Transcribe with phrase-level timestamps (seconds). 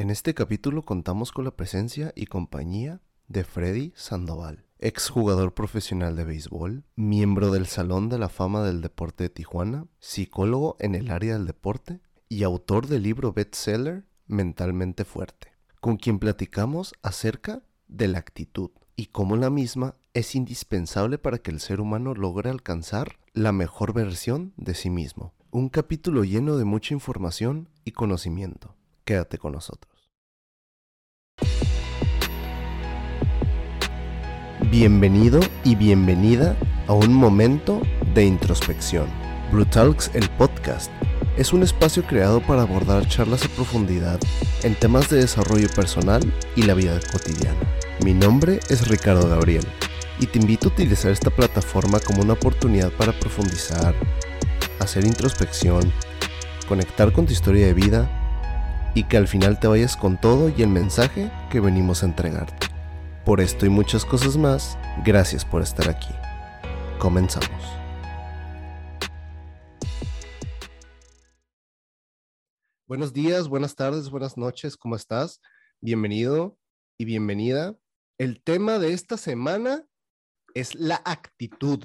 [0.00, 6.22] En este capítulo contamos con la presencia y compañía de Freddy Sandoval, exjugador profesional de
[6.22, 11.32] béisbol, miembro del Salón de la Fama del Deporte de Tijuana, psicólogo en el área
[11.32, 11.98] del deporte
[12.28, 15.48] y autor del libro bestseller Mentalmente Fuerte,
[15.80, 21.50] con quien platicamos acerca de la actitud y cómo la misma es indispensable para que
[21.50, 25.34] el ser humano logre alcanzar la mejor versión de sí mismo.
[25.50, 28.77] Un capítulo lleno de mucha información y conocimiento.
[29.08, 30.10] Quédate con nosotros.
[34.70, 36.54] Bienvenido y bienvenida
[36.88, 37.80] a un momento
[38.12, 39.06] de introspección.
[39.50, 40.92] Brutalks, el podcast,
[41.38, 44.20] es un espacio creado para abordar charlas a profundidad
[44.62, 46.20] en temas de desarrollo personal
[46.54, 47.60] y la vida cotidiana.
[48.04, 49.66] Mi nombre es Ricardo Gabriel
[50.20, 53.94] y te invito a utilizar esta plataforma como una oportunidad para profundizar,
[54.80, 55.94] hacer introspección,
[56.68, 58.17] conectar con tu historia de vida
[58.94, 62.68] y que al final te vayas con todo y el mensaje que venimos a entregarte.
[63.24, 66.14] Por esto y muchas cosas más, gracias por estar aquí.
[66.98, 67.78] Comenzamos.
[72.86, 75.42] Buenos días, buenas tardes, buenas noches, ¿cómo estás?
[75.80, 76.58] Bienvenido
[76.96, 77.78] y bienvenida.
[78.16, 79.86] El tema de esta semana
[80.54, 81.84] es la actitud.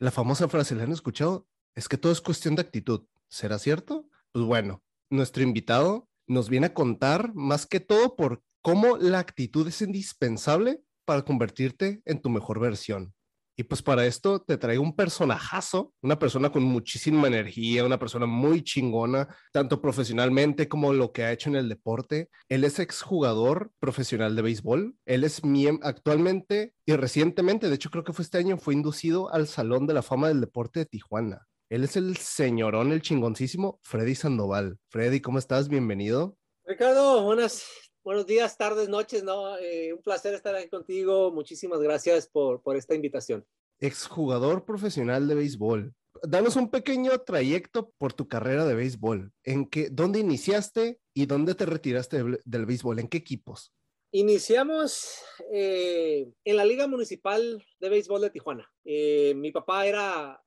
[0.00, 1.46] La famosa frase, ¿la han escuchado?
[1.76, 3.06] Es que todo es cuestión de actitud.
[3.28, 4.08] ¿Será cierto?
[4.32, 9.66] Pues bueno, nuestro invitado nos viene a contar más que todo por cómo la actitud
[9.68, 13.14] es indispensable para convertirte en tu mejor versión.
[13.54, 18.24] Y pues para esto te traigo un personajazo, una persona con muchísima energía, una persona
[18.24, 22.30] muy chingona, tanto profesionalmente como lo que ha hecho en el deporte.
[22.48, 24.96] Él es exjugador profesional de béisbol.
[25.04, 25.42] Él es
[25.82, 29.94] actualmente y recientemente, de hecho creo que fue este año, fue inducido al Salón de
[29.94, 31.46] la Fama del Deporte de Tijuana.
[31.72, 34.76] Él es el señorón, el chingoncísimo Freddy Sandoval.
[34.90, 35.70] Freddy, ¿cómo estás?
[35.70, 36.36] Bienvenido.
[36.66, 37.64] Ricardo, buenas
[38.04, 39.56] Buenos días, tardes, noches, ¿no?
[39.56, 41.32] Eh, un placer estar aquí contigo.
[41.32, 43.46] Muchísimas gracias por, por esta invitación.
[43.78, 45.94] Exjugador profesional de béisbol.
[46.24, 49.32] Danos un pequeño trayecto por tu carrera de béisbol.
[49.42, 52.98] ¿En qué, dónde iniciaste y dónde te retiraste del béisbol?
[52.98, 53.72] ¿En qué equipos?
[54.14, 58.70] Iniciamos eh, en la Liga Municipal de Béisbol de Tijuana.
[58.84, 60.38] Eh, mi papá era,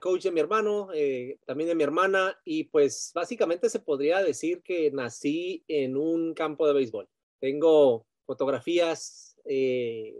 [0.00, 4.60] coach de mi hermano, eh, también de mi hermana, y pues básicamente se podría decir
[4.64, 7.08] que nací en un campo de béisbol.
[7.38, 9.28] Tengo fotografías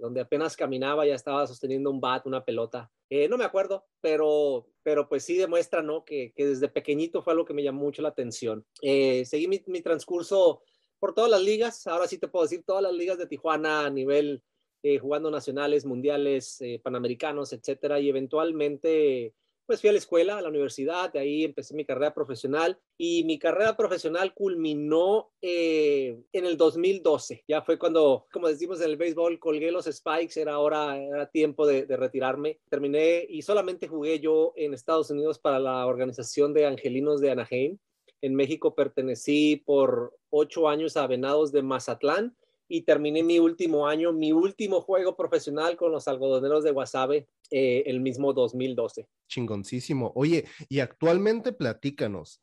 [0.01, 2.91] donde apenas caminaba, ya estaba sosteniendo un bat, una pelota.
[3.29, 6.05] no me acuerdo, pero, pero pues sí demuestra ¿no?
[6.05, 8.65] que, desde pequeñito fue algo que me llamó mucho la atención.
[8.81, 10.63] seguí mi transcurso
[11.03, 13.91] por todas las ligas, ahora sí te puedo decir, todas las ligas de Tijuana a
[13.91, 14.41] nivel
[14.85, 19.35] eh, jugando nacionales, mundiales, eh, panamericanos, etcétera, y eventualmente
[19.67, 23.25] pues fui a la escuela, a la universidad, de ahí empecé mi carrera profesional y
[23.25, 27.43] mi carrera profesional culminó eh, en el 2012.
[27.49, 31.67] Ya fue cuando, como decimos en el béisbol, colgué los spikes, era ahora era tiempo
[31.67, 32.61] de, retirarme.
[32.71, 37.79] Terminé y solamente jugué yo en Estados Unidos para la organización de Angelinos de Anaheim.
[38.23, 42.37] En México pertenecí por ocho años a Venados de Mazatlán
[42.69, 47.83] y terminé mi último año, mi último juego profesional con los algodoneros de Guasave eh,
[47.85, 49.09] el mismo 2012.
[49.29, 50.13] Chingoncísimo.
[50.15, 52.41] Oye, y actualmente platícanos,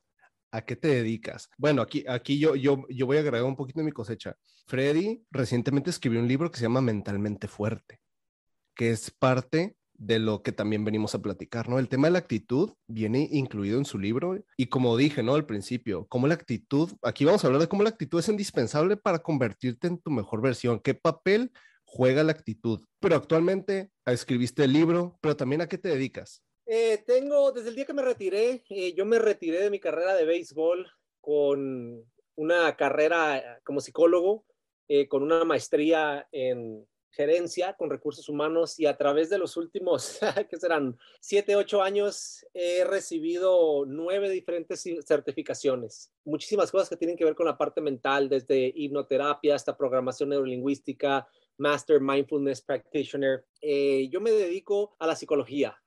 [0.51, 1.49] ¿a qué te dedicas?
[1.57, 4.35] Bueno, aquí, aquí yo, yo, yo voy a agregar un poquito de mi cosecha.
[4.67, 8.01] Freddy recientemente escribió un libro que se llama Mentalmente Fuerte,
[8.75, 11.77] que es parte de lo que también venimos a platicar, ¿no?
[11.77, 15.35] El tema de la actitud viene incluido en su libro y como dije, ¿no?
[15.35, 18.95] Al principio, cómo la actitud, aquí vamos a hablar de cómo la actitud es indispensable
[18.95, 21.51] para convertirte en tu mejor versión, qué papel
[21.83, 22.81] juega la actitud.
[22.99, 26.43] Pero actualmente escribiste el libro, pero también a qué te dedicas.
[26.65, 30.15] Eh, tengo, desde el día que me retiré, eh, yo me retiré de mi carrera
[30.15, 30.89] de béisbol
[31.19, 32.05] con
[32.35, 34.45] una carrera como psicólogo,
[34.87, 40.19] eh, con una maestría en gerencia con recursos humanos y a través de los últimos,
[40.49, 40.97] que serán?
[41.19, 46.11] Siete, ocho años, he recibido nueve diferentes certificaciones.
[46.25, 51.27] Muchísimas cosas que tienen que ver con la parte mental, desde hipnoterapia hasta programación neurolingüística,
[51.57, 53.45] Master Mindfulness Practitioner.
[53.61, 55.77] Eh, yo me dedico a la psicología.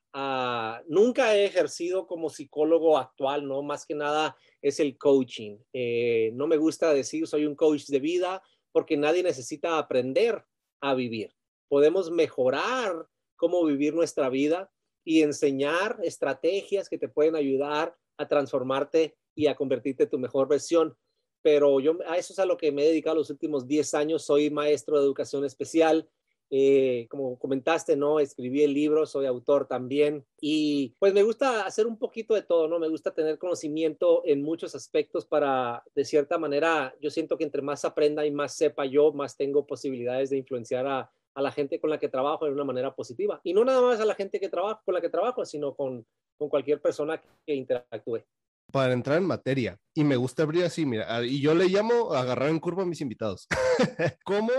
[0.89, 3.63] nunca he ejercido como psicólogo actual, ¿no?
[3.63, 5.59] Más que nada es el coaching.
[5.73, 8.43] Eh, no me gusta decir soy un coach de vida
[8.73, 10.45] porque nadie necesita aprender
[10.83, 11.35] a vivir.
[11.69, 14.71] Podemos mejorar cómo vivir nuestra vida
[15.05, 20.49] y enseñar estrategias que te pueden ayudar a transformarte y a convertirte en tu mejor
[20.49, 20.95] versión.
[21.43, 24.25] Pero yo a eso es a lo que me he dedicado los últimos 10 años.
[24.25, 26.09] Soy maestro de educación especial
[26.55, 28.21] Eh, como comentaste, ¿no?
[28.21, 32.69] Escribí el libro, soy autor también y pues me gusta hacer un poquito de todo,
[32.69, 32.79] ¿no?
[32.79, 37.63] Me gusta tener conocimiento en muchos aspectos para, de cierta manera, yo siento que entre
[37.63, 41.81] más aprenda y más sepa yo, más tengo posibilidades de influenciar a, a la gente
[41.81, 43.41] con la que trabajo de una manera positiva.
[43.45, 46.07] Y no nada más a la gente que trabajo, con la que trabajo, sino con,
[46.37, 48.27] con cualquier persona que interactúe
[48.73, 49.79] para entrar en materia.
[49.95, 52.87] Y me gusta abrir así, mira, ah, y yo le llamo agarrar en curva a
[52.87, 53.47] mis invitados.
[54.25, 54.51] ¿Cómo?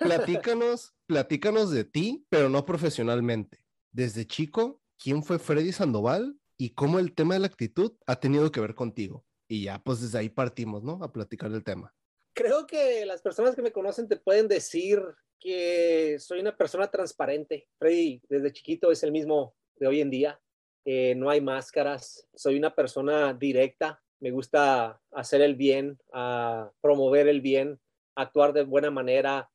[0.00, 3.58] Platícanos, platícanos de ti, pero no profesionalmente.
[3.92, 8.50] Desde chico, ¿quién fue Freddy Sandoval y cómo el tema de la actitud ha tenido
[8.50, 9.24] que ver contigo?
[9.46, 10.98] Y ya, pues desde ahí partimos, ¿no?
[11.02, 11.94] A platicar el tema.
[12.34, 15.02] Creo que las personas que me conocen te pueden decir
[15.38, 17.68] que soy una persona transparente.
[17.78, 20.40] Freddy desde chiquito es el mismo de hoy en día.
[20.84, 27.28] Eh, no hay máscaras, soy una persona directa, me gusta hacer el bien, a promover
[27.28, 27.80] el bien,
[28.16, 29.50] actuar de buena manera,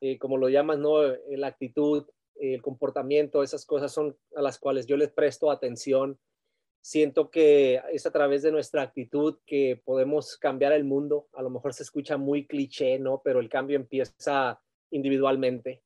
[0.00, 1.04] eh, como lo llamas, ¿no?
[1.04, 2.06] Eh, la actitud,
[2.36, 6.18] el comportamiento, esas cosas son a las cuales yo les presto atención.
[6.82, 11.28] Siento que es a través de nuestra actitud que podemos cambiar el mundo.
[11.34, 13.20] A lo mejor se escucha muy cliché, ¿no?
[13.22, 14.58] Pero el cambio empieza
[14.90, 15.82] individualmente.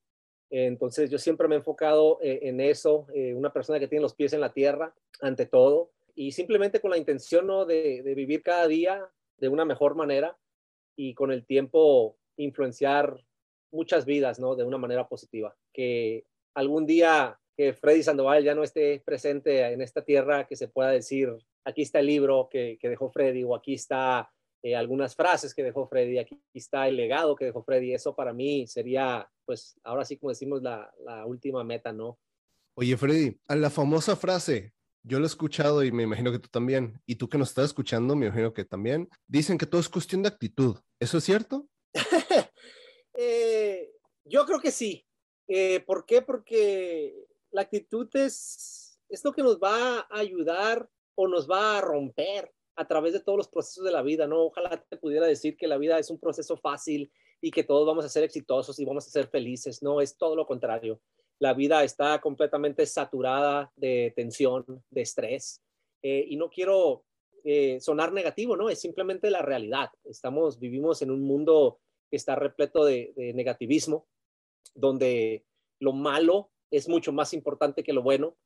[0.50, 4.14] Entonces yo siempre me he enfocado eh, en eso, eh, una persona que tiene los
[4.14, 7.64] pies en la tierra ante todo y simplemente con la intención ¿no?
[7.64, 9.08] de, vivir cada día
[9.38, 10.36] de una mejor manera
[10.96, 13.24] y con el tiempo influenciar
[13.72, 14.54] muchas vidas ¿no?
[14.54, 15.56] de una manera positiva.
[15.72, 16.24] Que
[16.54, 20.90] algún día que Freddy Sandoval ya no esté presente en esta tierra, que se pueda
[20.90, 24.30] decir, aquí está el libro que, que dejó Freddy o aquí está
[24.64, 28.32] eh, algunas frases que dejó Freddy, aquí está el legado que dejó Freddy, eso para
[28.32, 32.18] mí sería, pues ahora sí como decimos, la, la última meta, ¿no?
[32.72, 34.72] Oye, Freddy, a la famosa frase,
[35.02, 37.66] yo lo he escuchado y me imagino que tú también, y tú que nos estás
[37.66, 41.68] escuchando, me imagino que también, dicen que todo es cuestión de actitud, ¿eso es cierto?
[43.12, 43.92] eh,
[44.24, 45.06] yo creo que sí.
[45.46, 46.22] Eh, ¿Por qué?
[46.22, 51.80] Porque la actitud es, es lo que nos va a ayudar o nos va a
[51.82, 54.44] romper a través de todos los procesos de la vida, ¿no?
[54.44, 57.10] Ojalá te pudiera decir que la vida es un proceso fácil
[57.40, 60.36] y que todos vamos a ser exitosos y vamos a ser felices, no, es todo
[60.36, 61.00] lo contrario.
[61.38, 65.62] La vida está completamente saturada de tensión, de estrés,
[66.02, 67.04] eh, y no quiero
[67.44, 68.70] eh, sonar negativo, ¿no?
[68.70, 69.90] Es simplemente la realidad.
[70.04, 71.80] Estamos, vivimos en un mundo
[72.10, 74.06] que está repleto de negativismo,
[74.74, 75.44] donde
[75.80, 78.36] lo malo es mucho más importante que lo bueno,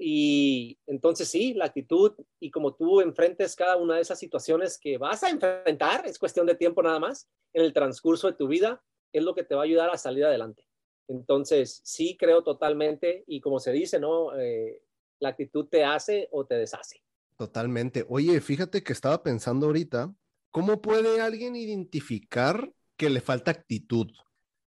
[0.00, 4.98] y entonces sí, la actitud y como tú enfrentes cada una de esas situaciones que
[4.98, 8.82] vas a enfrentar, es cuestión de tiempo nada más, en el transcurso de tu vida,
[9.12, 10.66] es lo que te va a ayudar a salir adelante.
[11.08, 14.38] Entonces, sí creo totalmente y como se dice, ¿no?
[14.38, 14.82] Eh,
[15.20, 17.02] la actitud te hace o te deshace.
[17.36, 18.04] Totalmente.
[18.08, 20.14] Oye, fíjate que estaba pensando ahorita,
[20.50, 24.08] ¿cómo puede alguien identificar que le falta actitud?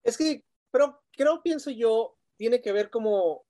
[0.04, 3.46] Es que, pero creo, pienso yo, tiene que ver como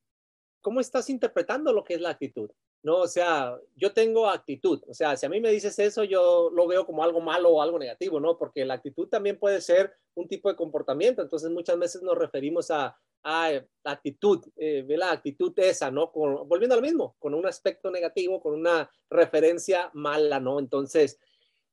[0.62, 2.50] cómo estás interpretando lo que es la actitud.
[2.82, 4.82] No, o sea, yo tengo actitud.
[4.88, 7.62] O sea, si a mí me dices eso, yo lo veo como algo malo o
[7.62, 8.38] algo negativo, ¿no?
[8.38, 11.22] Porque la actitud también puede ser un tipo de comportamiento.
[11.22, 16.12] Entonces, muchas veces nos referimos a, a la actitud, eh, la actitud esa, ¿no?
[16.14, 20.60] volviendo al mismo, con un aspecto negativo, con una referencia mala, ¿no?
[20.60, 21.20] Entonces,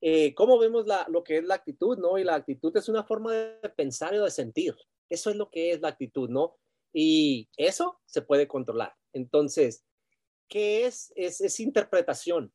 [0.00, 2.18] eh, ¿cómo vemos la, lo que es la actitud, ¿no?
[2.18, 4.74] Y la actitud es una forma de pensar y de sentir.
[5.08, 6.56] Eso es lo que es la actitud, ¿no?
[6.98, 8.94] Y eso se puede controlar.
[9.12, 9.84] Entonces,
[10.48, 11.12] ¿qué es?
[11.14, 12.54] Es, interpretación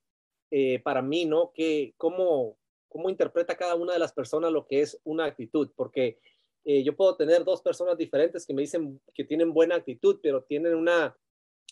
[0.49, 1.51] eh, para mí, ¿no?
[1.53, 2.57] Que, cómo,
[2.87, 5.69] ¿Cómo interpreta cada una de las personas lo que es una actitud?
[5.75, 6.17] Porque
[6.65, 10.43] eh, yo puedo tener dos personas diferentes que me dicen que tienen buena actitud, pero
[10.43, 11.15] tienen una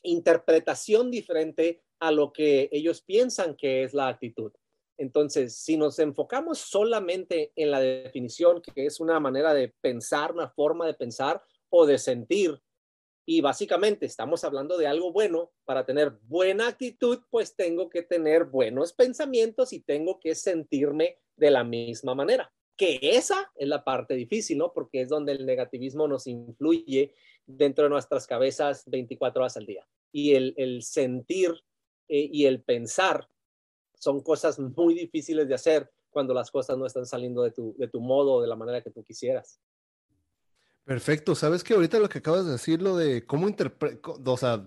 [0.04, 4.52] interpretación diferente a lo que ellos piensan que es la actitud.
[5.00, 10.50] Entonces, si nos enfocamos solamente en la definición, que es una manera de pensar, una
[10.50, 12.62] forma de pensar, o de sentir.
[13.26, 15.52] Y básicamente estamos hablando de algo bueno.
[15.66, 21.52] Para tener buena actitud, pues tengo que tener buenos pensamientos y tengo que sentirme de
[21.52, 22.52] la misma manera.
[22.76, 24.74] Que esa es la parte difícil, ¿no?
[24.74, 27.14] Porque es donde el negativismo nos influye
[27.46, 29.88] dentro de nuestras cabezas 24 horas al día.
[30.12, 31.52] Y el, sentir
[32.08, 33.30] eh, y el pensar
[33.94, 37.88] son cosas muy difíciles de hacer cuando las cosas no están saliendo de tu, de
[37.88, 39.60] tu modo o de la manera que tú quisieras.
[40.86, 41.36] Perfecto.
[41.36, 44.66] Sabes que ahorita lo que acabas de decir, lo de cómo interpreta, o sea,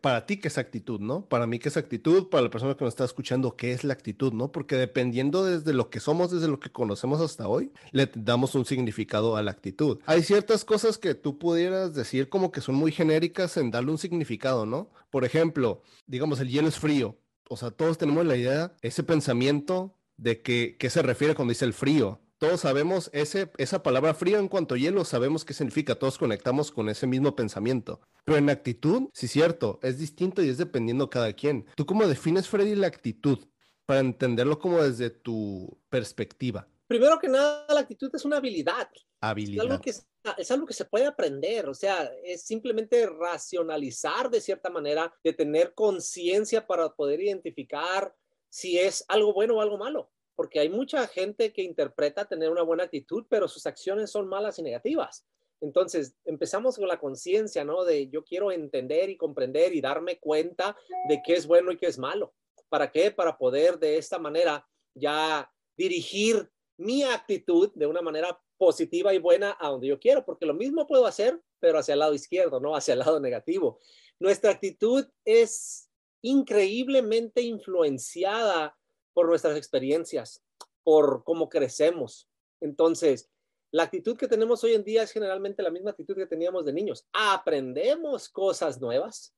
[0.00, 1.26] para ti qué es actitud, ¿no?
[1.28, 3.92] Para mí qué es actitud, para la persona que nos está escuchando qué es la
[3.92, 4.52] actitud, ¿no?
[4.52, 8.64] Porque dependiendo desde lo que somos, desde lo que conocemos hasta hoy, le damos un
[8.64, 9.98] significado a la actitud.
[10.06, 13.98] Hay ciertas cosas que tú pudieras decir como que son muy genéricas en darle un
[13.98, 14.90] significado, ¿no?
[15.10, 17.18] Por ejemplo, digamos, el hielo es frío.
[17.48, 21.64] O sea, todos tenemos la idea, ese pensamiento de que, qué se refiere cuando dice
[21.64, 25.94] el frío todos sabemos ese, esa palabra frío en cuanto a hielo, sabemos qué significa,
[25.94, 28.00] todos conectamos con ese mismo pensamiento.
[28.24, 31.66] Pero en actitud, sí cierto, es distinto y es dependiendo cada quien.
[31.76, 33.38] ¿Tú cómo defines, Freddy, la actitud?
[33.86, 36.66] Para entenderlo como desde tu perspectiva.
[36.88, 38.88] Primero que nada, la actitud es una habilidad.
[39.20, 39.64] Habilidad.
[39.64, 39.90] Es algo que,
[40.38, 45.32] es algo que se puede aprender, o sea, es simplemente racionalizar de cierta manera, de
[45.32, 48.12] tener conciencia para poder identificar
[48.48, 52.62] si es algo bueno o algo malo porque hay mucha gente que interpreta tener una
[52.62, 55.26] buena actitud, pero sus acciones son malas y negativas.
[55.60, 57.84] Entonces, empezamos con la conciencia, ¿no?
[57.84, 60.76] De yo quiero entender y comprender y darme cuenta
[61.08, 62.34] de qué es bueno y qué es malo.
[62.68, 63.10] ¿Para qué?
[63.10, 69.56] Para poder de esta manera ya dirigir mi actitud de una manera positiva y buena
[69.60, 72.74] a donde yo quiero, porque lo mismo puedo hacer, pero hacia el lado izquierdo, no
[72.74, 73.78] hacia el lado negativo.
[74.18, 75.88] Nuestra actitud es
[76.22, 78.76] increíblemente influenciada
[79.12, 80.42] por nuestras experiencias,
[80.82, 82.28] por cómo crecemos.
[82.60, 83.30] Entonces,
[83.70, 86.72] la actitud que tenemos hoy en día es generalmente la misma actitud que teníamos de
[86.72, 87.06] niños.
[87.12, 89.34] Aprendemos cosas nuevas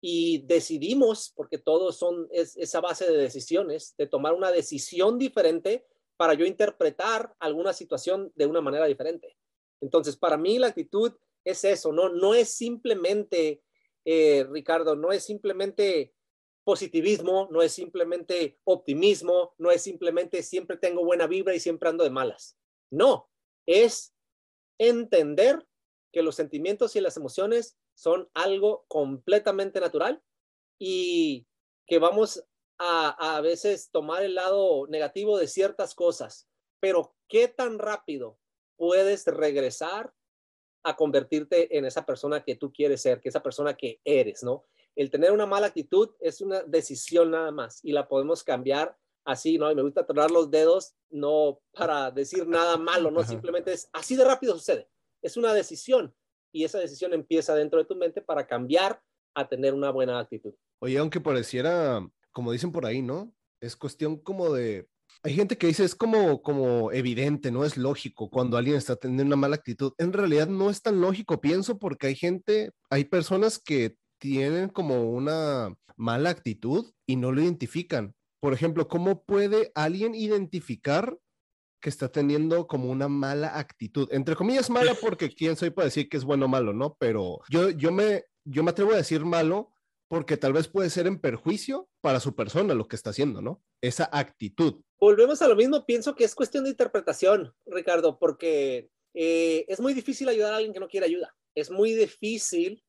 [0.00, 6.34] y decidimos, porque todos son esa base de decisiones, de tomar una decisión diferente para
[6.34, 9.36] yo interpretar alguna situación de una manera diferente.
[9.80, 11.12] Entonces, para mí la actitud
[11.44, 13.62] es eso, no, no es simplemente,
[14.04, 16.14] eh, Ricardo, no es simplemente
[16.68, 22.04] positivismo, no es simplemente optimismo, no es simplemente siempre tengo buena vibra y siempre ando
[22.04, 22.58] de malas.
[22.90, 23.30] No,
[23.64, 24.14] es
[24.76, 25.66] entender
[26.12, 30.22] que los sentimientos y las emociones son algo completamente natural
[30.78, 31.46] y
[31.86, 32.44] que vamos
[32.76, 38.38] a, a veces tomar el lado negativo de ciertas cosas, pero ¿qué tan rápido
[38.76, 40.12] puedes regresar
[40.82, 44.66] a convertirte en esa persona que tú quieres ser, que esa persona que eres, ¿no?
[44.98, 49.56] El tener una mala actitud es una decisión nada más y la podemos cambiar así,
[49.56, 49.70] ¿no?
[49.70, 54.16] Y me gusta tornar los dedos, no para decir nada malo, no, simplemente es así
[54.16, 54.88] de rápido sucede.
[55.22, 56.12] Es una decisión
[56.52, 59.00] y esa decisión empieza dentro de tu mente para cambiar
[59.34, 60.52] a tener una buena actitud.
[60.80, 63.32] Oye, aunque pareciera, como dicen por ahí, ¿no?
[63.60, 64.88] Es cuestión como de
[65.22, 69.24] hay gente que dice es como, como evidente, no es lógico cuando alguien está teniendo
[69.24, 69.92] una mala actitud.
[69.98, 75.10] En realidad no es tan lógico, pienso, porque hay gente, hay personas que tienen como
[75.10, 78.14] una mala actitud y no lo identifican.
[78.40, 81.18] Por ejemplo, ¿cómo puede alguien identificar
[81.80, 84.08] que está teniendo como una mala actitud?
[84.12, 86.96] Entre comillas, mala porque quién soy para decir que es bueno o malo, ¿no?
[86.98, 89.72] Pero yo, yo, me, yo me atrevo a decir malo
[90.08, 93.62] porque tal vez puede ser en perjuicio para su persona lo que está haciendo, ¿no?
[93.82, 94.82] Esa actitud.
[94.98, 99.92] Volvemos a lo mismo, pienso que es cuestión de interpretación, Ricardo, porque eh, es muy
[99.94, 101.36] difícil ayudar a alguien que no quiere ayuda.
[101.54, 102.82] Es muy difícil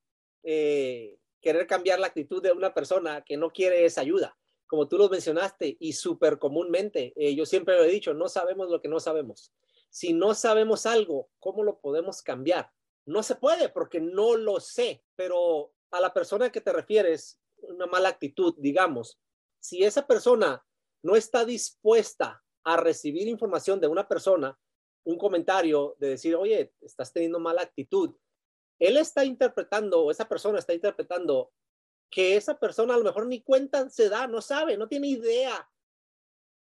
[0.43, 4.37] eh, querer cambiar la actitud de una persona que no quiere esa ayuda.
[4.67, 8.69] Como tú lo mencionaste y súper comúnmente, eh, yo siempre lo he dicho, no sabemos
[8.69, 9.53] lo que no sabemos.
[9.89, 12.71] Si no sabemos algo, ¿cómo lo podemos cambiar?
[13.05, 17.87] No se puede porque no lo sé, pero a la persona que te refieres, una
[17.87, 19.19] mala actitud, digamos,
[19.59, 20.63] si esa persona
[21.01, 24.57] no está dispuesta a recibir información de una persona,
[25.03, 28.15] un comentario de decir, oye, estás teniendo mala actitud,
[28.79, 31.51] él está interpretando, o esa persona está interpretando
[32.09, 35.69] que esa persona a lo mejor ni cuenta se da, no sabe, no tiene idea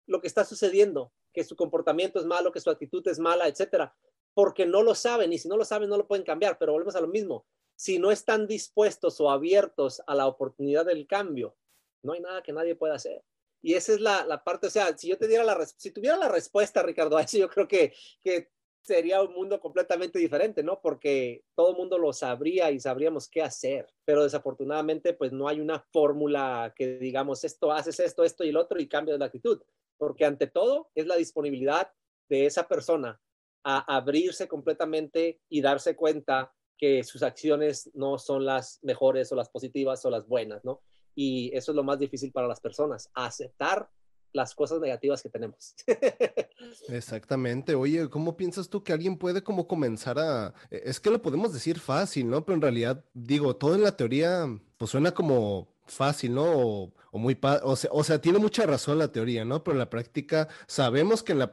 [0.06, 3.96] lo que está sucediendo, que su comportamiento es malo, que su actitud es mala, etcétera,
[4.34, 6.96] porque no lo saben y si no lo saben no lo pueden cambiar, pero volvemos
[6.96, 7.46] a lo mismo.
[7.76, 11.56] Si no están dispuestos o abiertos a la oportunidad del cambio,
[12.02, 13.24] no hay nada que nadie pueda hacer.
[13.60, 16.28] Y esa es la, parte, o sea, si yo te diera la, si tuviera la
[16.28, 18.50] respuesta, Ricardo, a eso yo creo que, que
[18.88, 20.80] sería un mundo completamente diferente, ¿no?
[20.80, 25.60] Porque todo el mundo lo sabría y sabríamos qué hacer, pero desafortunadamente pues no hay
[25.60, 29.60] una fórmula que digamos esto, haces esto, esto y el otro y cambias la actitud,
[29.98, 31.92] porque ante todo es la disponibilidad
[32.30, 33.20] de esa persona
[33.62, 39.50] a abrirse completamente y darse cuenta que sus acciones no son las mejores o las
[39.50, 40.80] positivas o las buenas, ¿no?
[41.14, 43.90] Y eso es lo más difícil para las personas, aceptar
[44.32, 45.74] las cosas negativas que tenemos.
[46.88, 47.74] Exactamente.
[47.74, 50.54] Oye, ¿cómo piensas tú que alguien puede como comenzar a...
[50.70, 52.44] E, es que lo podemos decir fácil, ¿no?
[52.44, 56.44] Pero en realidad, digo, todo en la teoría, pues suena como fácil, ¿no?
[56.44, 57.38] O, muy...
[57.62, 59.64] O sea, o sea, tiene mucha razón la teoría, ¿no?
[59.64, 61.52] Pero en la práctica sabemos que, en la,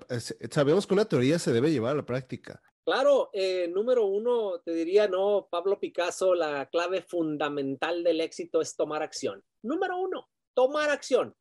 [0.52, 2.62] sabemos que una teoría se debe llevar a la práctica.
[2.84, 8.76] Claro, eh, número uno, te diría, no, Pablo Picasso, la clave fundamental del éxito es
[8.76, 9.44] tomar acción.
[9.64, 11.36] Número uno, tomar acción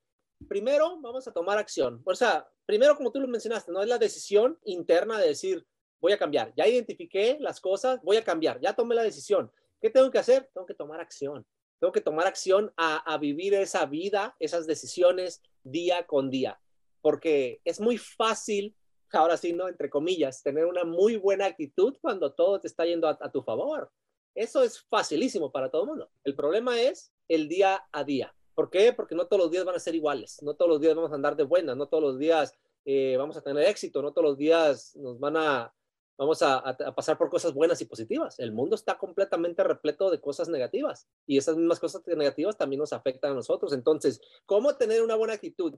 [0.48, 2.02] primero vamos a tomar acción.
[2.04, 5.66] O sea, primero, como tú lo mencionaste, no es la decisión interna de decir,
[6.00, 6.52] voy a cambiar.
[6.56, 8.60] Ya identifiqué las cosas, voy a cambiar.
[8.60, 9.50] Ya tomé la decisión.
[9.80, 10.50] ¿Qué tengo que hacer?
[10.52, 11.46] Tengo que tomar acción.
[11.80, 16.60] Tengo que tomar acción a, vivir esa vida, esas decisiones día con día.
[17.00, 18.74] Porque es muy fácil
[19.12, 19.68] ahora sí, ¿no?
[19.68, 23.42] Entre comillas, tener una muy buena actitud cuando todo te está yendo a, a tu
[23.42, 23.92] favor.
[24.34, 26.10] Eso es facilísimo para todo el mundo.
[26.24, 28.34] El problema es el día a día.
[28.54, 28.92] ¿Por qué?
[28.92, 31.16] Porque no todos los días van a ser iguales, no todos los días vamos a
[31.16, 34.38] andar de buena, no todos los días eh, vamos a tener éxito, no todos los
[34.38, 35.74] días nos van a,
[36.16, 38.38] vamos a, a, pasar por cosas buenas y positivas.
[38.38, 42.92] El mundo está completamente repleto de cosas negativas y esas mismas cosas negativas también nos
[42.92, 43.72] afectan a nosotros.
[43.72, 45.74] Entonces, ¿cómo tener una buena actitud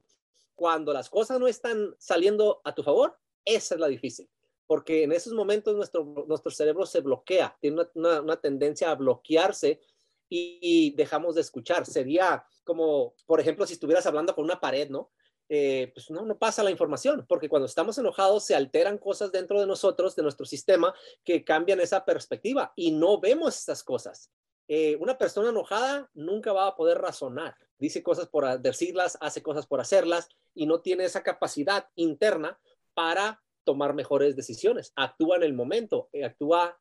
[0.54, 3.16] cuando las cosas no están saliendo a tu favor?
[3.44, 4.28] Esa es la difícil,
[4.66, 8.96] porque en esos momentos nuestro, nuestro cerebro se bloquea, tiene una, una, una tendencia a
[8.96, 9.80] bloquearse
[10.28, 11.86] y, dejamos de escuchar.
[11.86, 15.10] Sería como, por ejemplo, si estuvieras hablando con una pared, ¿no?
[15.48, 19.60] Eh, pues no, no pasa la información, porque cuando estamos enojados se alteran cosas dentro
[19.60, 20.92] de nosotros, de nuestro sistema,
[21.24, 24.32] que cambian esa perspectiva y no vemos estas cosas.
[24.68, 29.66] Eh, una persona enojada nunca va a poder razonar, dice cosas por decirlas, hace cosas
[29.66, 32.58] por hacerlas y no tiene esa capacidad interna
[32.94, 34.92] para tomar mejores decisiones.
[34.96, 36.76] Actúa en el momento, eh, actúa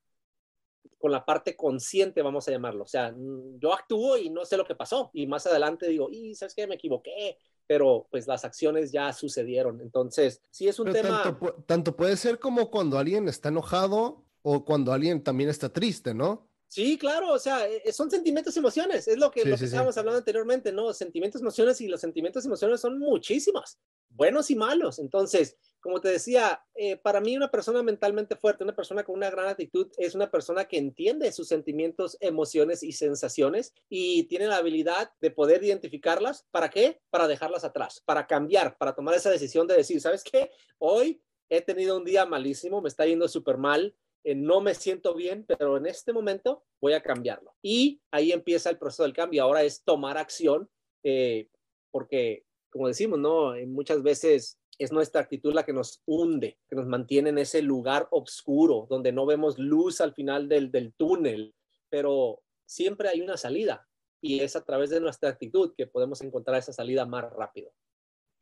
[0.97, 2.83] con la parte consciente, vamos a llamarlo.
[2.83, 6.09] O sea, mm, yo actúo y no sé lo que pasó y más adelante digo,
[6.11, 7.37] y sabes qué, me equivoqué,
[7.67, 9.81] pero pues las acciones ya sucedieron.
[9.81, 11.23] Entonces, sí es un pero tema...
[11.23, 16.13] Tanto, tanto, puede ser como cuando alguien está enojado o cuando alguien también está triste,
[16.13, 16.47] ¿no?
[16.75, 19.59] Sí, claro, o sea, e, son sentimientos y emociones, es lo que, sí, lo que
[19.59, 19.99] sí, estábamos sí.
[20.01, 20.91] hablando anteriormente, ¿no?
[20.91, 23.77] Sentimientos, emociones y los sentimientos y emociones son muchísimos,
[24.09, 24.99] buenos y malos.
[24.99, 29.29] Entonces, como te decía, eh, para mí una persona mentalmente fuerte, una persona con una
[29.29, 34.57] gran actitud, es una persona que entiende sus sentimientos, emociones y sensaciones y tiene la
[34.57, 36.45] habilidad de poder identificarlas.
[36.51, 36.99] ¿Para qué?
[37.09, 40.51] Para dejarlas atrás, para cambiar, para tomar esa decisión de decir, ¿sabes qué?
[40.77, 43.95] Hoy he tenido un día malísimo, me está yendo súper mal,
[44.33, 47.53] no me siento bien, pero en este momento voy a cambiarlo.
[47.61, 49.43] Y ahí empieza el proceso del cambio.
[49.43, 50.67] Ahora es tomar acción,
[51.03, 51.49] eh,
[51.91, 53.53] porque, como decimos, ¿no?
[53.67, 58.07] Muchas veces es nuestra actitud la que nos hunde, que nos mantiene en ese lugar
[58.11, 61.53] oscuro, donde no vemos luz al final del, del túnel,
[61.89, 63.87] pero siempre hay una salida
[64.21, 67.71] y es a través de nuestra actitud que podemos encontrar esa salida más rápido.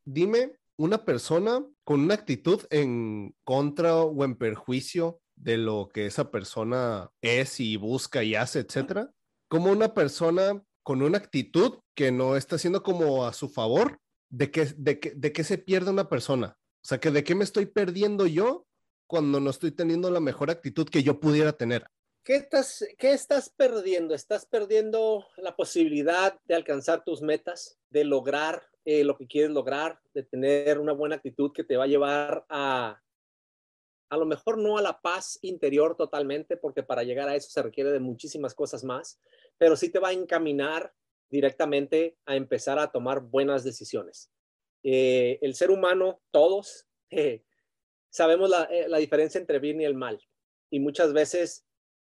[0.05, 6.31] Dime, una persona con una actitud en contra o en perjuicio de lo que esa
[6.31, 9.11] persona es y busca y hace, etcétera,
[9.50, 14.51] como una persona con una actitud que no está haciendo como a su favor, de
[14.51, 16.57] qué, de, qué, de qué se pierde una persona.
[16.83, 18.65] O sea, que de qué me estoy perdiendo yo
[19.07, 21.85] cuando no estoy teniendo la mejor actitud que yo pudiera tener.
[22.25, 24.15] ¿Qué estás, ¿Qué estás perdiendo?
[24.15, 30.00] Estás perdiendo la posibilidad de alcanzar tus metas, de lograr eh, lo que quieres lograr,
[30.13, 33.01] de tener una buena actitud que te va a llevar a,
[34.13, 37.63] a lo mejor no a la paz interior totalmente, porque para llegar a eso se
[37.63, 39.19] requiere de muchísimas cosas más,
[39.57, 40.93] pero sí te va a encaminar
[41.31, 44.31] directamente a empezar a tomar buenas decisiones.
[44.83, 47.43] Eh, el ser humano, todos, eh,
[48.11, 50.21] sabemos la, eh, la, diferencia entre bien y el mal.
[50.69, 51.65] Y muchas veces,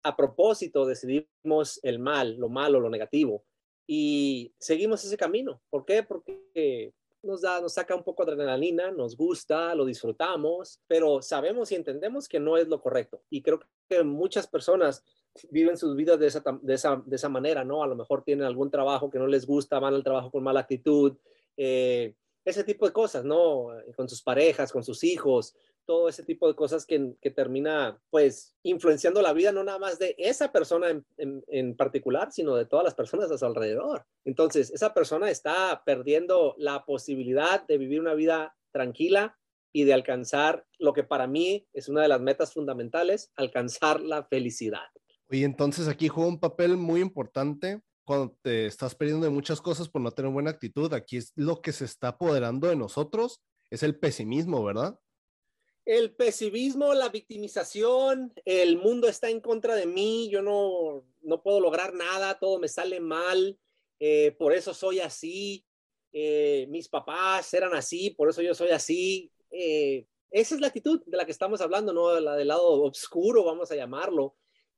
[0.03, 3.47] a propósito, decidimos el mal, lo malo, lo negativo.
[3.87, 5.63] Y seguimos ese camino.
[5.71, 6.03] ¿Por qué?
[6.03, 6.93] Porque
[7.27, 11.75] nos, da, nos saca un poco de adrenalina, nos gusta, lo disfrutamos, pero sabemos y
[11.75, 13.23] entendemos que no es lo correcto.
[13.29, 15.05] Y creo que muchas personas
[15.51, 17.83] viven sus vidas de esa, de esa, de esa manera, ¿no?
[17.83, 20.61] A lo mejor tienen algún trabajo que no les gusta, van al trabajo con mala
[20.61, 21.17] actitud,
[21.57, 23.69] eh, ese tipo de cosas, ¿no?
[23.97, 25.55] Con sus parejas, con sus hijos,
[25.87, 30.15] todo ese tipo de cosas que, termina, pues, influenciando la vida no nada más de
[30.19, 34.05] esa persona en, en, en, particular, sino de todas las personas a su alrededor.
[34.25, 39.39] Entonces, esa persona está perdiendo la posibilidad de vivir una vida tranquila
[39.73, 44.25] y de alcanzar lo que para mí es una de las metas fundamentales, alcanzar la
[44.25, 44.87] felicidad.
[45.31, 49.89] Y entonces aquí juega un papel muy importante cuando te estás perdiendo de muchas cosas
[49.89, 50.93] por no tener buena actitud.
[50.95, 54.99] Aquí es lo que se está apoderando de nosotros, es el pesimismo, ¿verdad?
[55.87, 61.61] El pesimismo, la victimización, el mundo está en contra de mí, yo no, no puedo
[61.61, 63.59] lograr nada, todo me sale mal,
[63.99, 65.65] eh, por eso soy así,
[66.13, 69.33] eh, mis papás eran así, por eso yo soy así.
[69.51, 72.21] Eh, esa es la actitud de la que estamos hablando, ¿no?
[72.21, 74.37] La del lado oscuro, vamos a llamarlo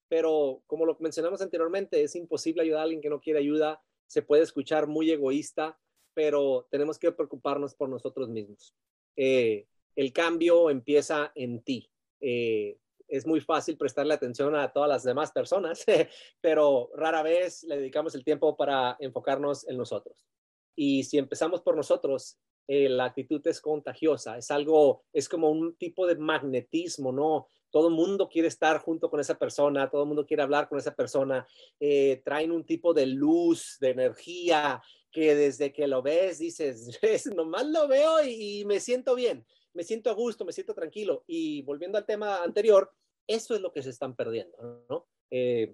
[0.08, 4.22] pero como lo mencionamos anteriormente, es imposible ayudar a alguien que no quiere ayuda, se
[4.22, 5.78] puede escuchar muy egoísta,
[6.14, 8.74] pero tenemos que preocuparnos por nosotros mismos.
[9.16, 9.66] Eh,
[9.98, 11.90] el cambio empieza en ti.
[12.20, 15.84] Eh, es muy fácil prestarle atención a todas las demás personas,
[16.40, 20.24] pero rara vez le dedicamos el tiempo para enfocarnos en nosotros.
[20.76, 25.74] Y si empezamos por nosotros, eh, la actitud es contagiosa, es algo, es como un
[25.74, 27.48] tipo de magnetismo, ¿no?
[27.70, 30.78] todo el mundo quiere estar junto con esa persona, todo el mundo quiere hablar con
[30.78, 31.46] esa persona,
[31.80, 34.80] eh, traen un tipo de luz, de energía,
[35.10, 36.98] que desde que lo ves dices,
[37.34, 39.44] nomás lo veo y, y, me siento bien,
[39.78, 41.22] me siento a gusto, me siento tranquilo.
[41.28, 42.92] Y volviendo al tema anterior,
[43.28, 45.06] eso es lo que se están perdiendo, ¿no?
[45.30, 45.72] Eh,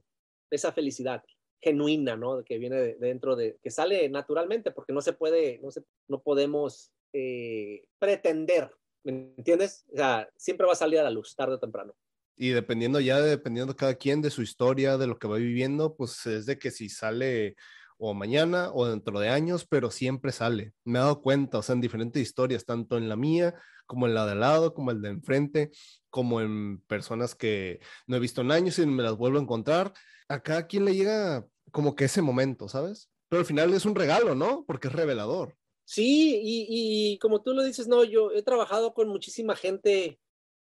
[0.50, 1.24] esa felicidad
[1.62, 2.44] genuina, ¿no?
[2.44, 6.20] Que viene de, dentro de, que sale naturalmente, porque no se puede, no, se, no
[6.20, 8.70] podemos eh, pretender,
[9.04, 9.86] ¿me entiendes?
[9.90, 11.96] O sea, siempre va a salir a la luz, tarde o temprano.
[12.36, 16.26] Y dependiendo ya, dependiendo cada quien de su historia, de lo que va viviendo, pues
[16.26, 17.56] es de que si sale
[17.98, 20.72] o mañana o dentro de años, pero siempre sale.
[20.84, 23.54] Me he dado cuenta, o sea, en diferentes historias, tanto en la mía
[23.86, 25.70] como en la de al lado, como el de enfrente,
[26.10, 29.92] como en personas que no he visto en años y me las vuelvo a encontrar.
[30.28, 33.10] A cada quien le llega como que ese momento, ¿sabes?
[33.28, 34.64] Pero al final es un regalo, ¿no?
[34.66, 35.56] Porque es revelador.
[35.84, 40.18] Sí, y, y como tú lo dices, no, yo he trabajado con muchísima gente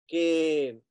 [0.07, 0.81] que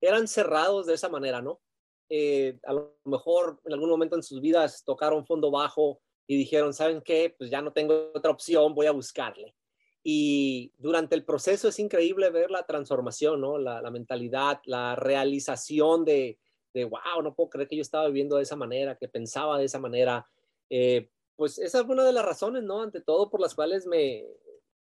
[0.00, 1.60] eran cerrados de esa manera, ¿no?
[2.08, 6.72] Eh, a lo mejor en algún momento en sus vidas tocaron fondo bajo y dijeron,
[6.72, 7.34] ¿saben qué?
[7.36, 9.54] Pues ya no tengo otra opción, voy a buscarle.
[10.02, 13.58] Y durante el proceso es increíble ver la transformación, ¿no?
[13.58, 16.38] La, mentalidad, la realización de,
[16.72, 19.64] de, wow, no puedo creer que yo estaba viviendo de esa manera, que pensaba de
[19.64, 20.26] esa manera.
[20.70, 22.82] Eh, pues esa es una de las razones, ¿no?
[22.82, 24.24] Ante todo, por las cuales me,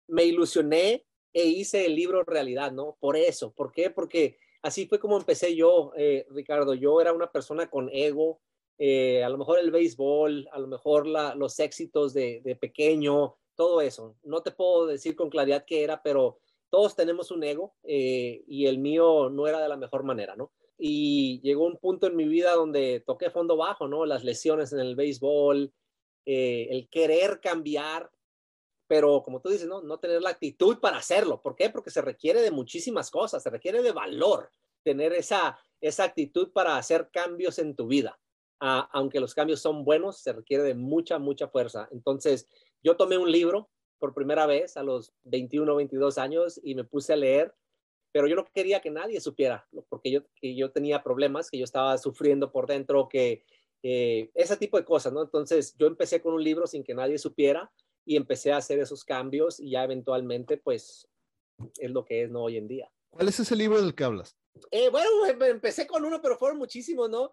[0.08, 2.96] me ilusioné e hice el libro realidad, ¿no?
[3.00, 3.52] Por eso.
[3.52, 3.90] ¿Por qué?
[3.90, 6.74] Porque así fue como empecé yo, eh, Ricardo.
[6.74, 8.40] Yo era una persona con ego,
[8.78, 14.16] eh, a lo mejor el béisbol, a lo mejor los éxitos de, pequeño, todo eso.
[14.22, 16.38] No te puedo decir con claridad qué era, pero
[16.70, 20.52] todos tenemos un ego eh, y el mío no era de la mejor manera, ¿no?
[20.78, 24.06] Y llegó un punto en mi vida donde toqué fondo bajo, ¿no?
[24.06, 25.72] Las lesiones en el béisbol,
[26.24, 28.10] el querer cambiar,
[28.92, 29.80] pero como tú dices, ¿no?
[29.80, 31.40] no tener la actitud para hacerlo.
[31.40, 31.70] ¿Por qué?
[31.70, 34.50] Porque se requiere de muchísimas cosas, se requiere de valor,
[34.82, 38.20] tener esa, esa actitud para hacer cambios en tu vida.
[38.60, 41.88] Ah, aunque los cambios son buenos, se requiere de mucha, mucha fuerza.
[41.90, 42.50] Entonces,
[42.82, 47.14] yo tomé un libro por primera vez a los 21, 22 años y me puse
[47.14, 47.54] a leer,
[48.12, 51.64] pero yo no quería que nadie supiera, porque yo, que yo tenía problemas, que yo
[51.64, 53.42] estaba sufriendo por dentro, que
[53.82, 55.22] eh, ese tipo de cosas, ¿no?
[55.22, 57.72] Entonces, yo empecé con un libro sin que nadie supiera
[58.04, 61.08] y empecé a hacer esos cambios y ya eventualmente pues
[61.78, 62.90] es lo que es no hoy en día.
[63.10, 64.36] ¿Cuál es ese libro del que hablas?
[64.70, 67.30] Eh, bueno, em, empecé con uno, pero fueron muchísimos, ¿no?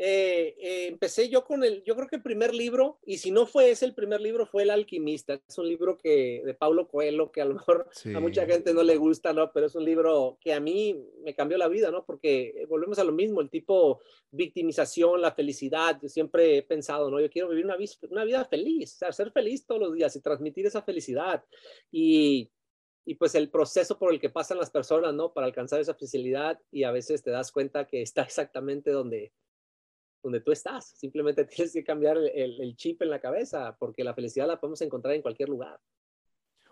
[0.00, 3.46] Eh, eh, empecé yo con el, yo creo que el primer libro, y si no
[3.46, 5.40] fue ese el primer libro, fue El Alquimista.
[5.48, 8.84] Es un libro que, de Paulo Coelho, que a lo mejor a mucha gente no
[8.84, 9.52] le gusta, ¿no?
[9.52, 12.04] Pero es un libro que a mí me cambió la vida, ¿no?
[12.04, 15.98] Porque volvemos a lo mismo, el tipo victimización, la felicidad.
[16.00, 17.20] Yo siempre he pensado, ¿no?
[17.20, 17.76] Yo quiero vivir una,
[18.10, 21.44] una vida feliz, o sea, ser feliz todos los días y transmitir esa felicidad.
[21.90, 22.52] Y,
[23.04, 25.32] y pues el proceso por el que pasan las personas, ¿no?
[25.32, 29.32] Para alcanzar esa felicidad y a veces te das cuenta que está exactamente donde
[30.28, 30.94] donde tú estás.
[30.96, 35.14] Simplemente tienes que cambiar el, chip en la cabeza, porque la felicidad la podemos encontrar
[35.14, 35.80] en cualquier lugar.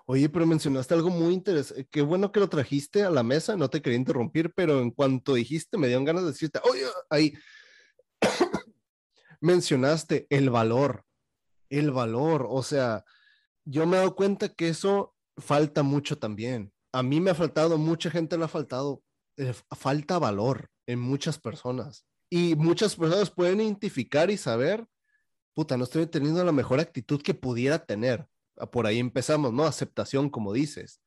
[0.08, 1.88] Oye, pero mencionaste algo muy interesante.
[1.90, 3.56] Qué bueno que lo trajiste a la mesa.
[3.56, 7.32] No te quería interrumpir, pero en cuanto dijiste, me dieron ganas de decirte, oye, ahí
[9.40, 11.04] mencionaste el valor,
[11.70, 12.46] el valor.
[12.48, 13.04] O sea,
[13.64, 16.72] yo me he dado cuenta que eso falta mucho también.
[16.92, 19.02] A mí me ha faltado, mucha gente le ha faltado,
[19.36, 22.06] eh, falta valor en muchas personas.
[22.28, 24.86] Y muchas personas pueden identificar y saber,
[25.54, 28.26] puta, no estoy teniendo la mejor actitud que pudiera tener.
[28.58, 29.64] Ah, por ahí empezamos, ¿no?
[29.64, 31.00] Aceptación, como dices.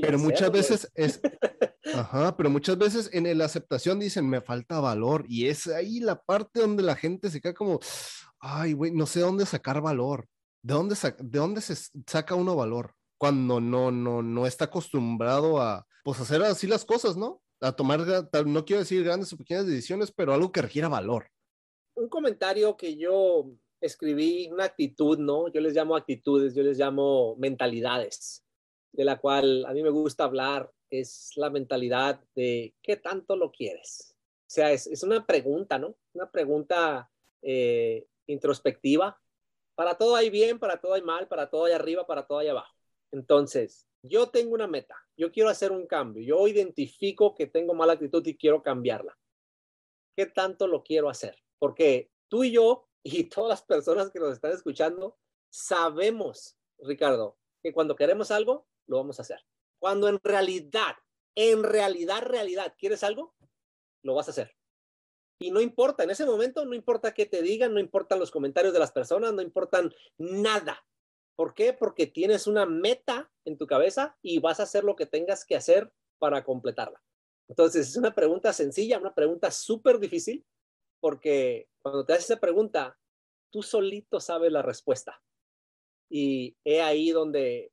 [0.00, 1.20] pero muchas veces es,
[1.94, 5.24] ajá, pero muchas veces en la aceptación dicen, me falta valor.
[5.28, 7.80] Y es ahí la parte donde la gente se queda como,
[8.40, 10.26] ay, güey, no sé dónde sacar valor.
[10.62, 12.94] ¿De dónde, ¿De dónde se saca uno valor?
[13.16, 17.42] Cuando no, no, no está acostumbrado a, pues, hacer así las cosas, ¿no?
[17.60, 18.00] A tomar,
[18.46, 21.30] no quiero decir grandes o pequeñas decisiones, pero algo que requiera valor.
[21.94, 25.48] Un comentario que yo escribí, una actitud, ¿no?
[25.48, 28.44] Yo les llamo actitudes, yo les llamo mentalidades,
[28.92, 33.50] de la cual a mí me gusta hablar, es la mentalidad de qué tanto lo
[33.50, 34.14] quieres.
[34.46, 35.96] O sea, es, es una pregunta, ¿no?
[36.14, 37.10] Una pregunta
[37.42, 39.20] eh, introspectiva.
[39.74, 42.48] Para todo hay bien, para todo hay mal, para todo hay arriba, para todo hay
[42.48, 42.74] abajo.
[43.12, 47.94] Entonces, yo tengo una meta, yo quiero hacer un cambio, yo identifico que tengo mala
[47.94, 49.18] actitud y quiero cambiarla.
[50.16, 51.36] ¿Qué tanto lo quiero hacer?
[51.58, 55.16] Porque tú y yo y todas las personas que nos están escuchando
[55.50, 59.44] sabemos, Ricardo, que cuando queremos algo, lo vamos a hacer.
[59.78, 60.96] Cuando en realidad,
[61.34, 63.34] en realidad, realidad, quieres algo,
[64.02, 64.54] lo vas a hacer.
[65.40, 68.72] Y no importa, en ese momento no importa qué te digan, no importan los comentarios
[68.72, 70.84] de las personas, no importan nada.
[71.38, 71.72] ¿Por qué?
[71.72, 75.54] Porque tienes una meta en tu cabeza y vas a hacer lo que tengas que
[75.54, 77.00] hacer para completarla.
[77.46, 80.44] Entonces, es una pregunta sencilla, una pregunta súper difícil,
[80.98, 82.98] porque cuando te haces esa pregunta,
[83.52, 85.22] tú solito sabes la respuesta.
[86.10, 87.70] Y he ahí donde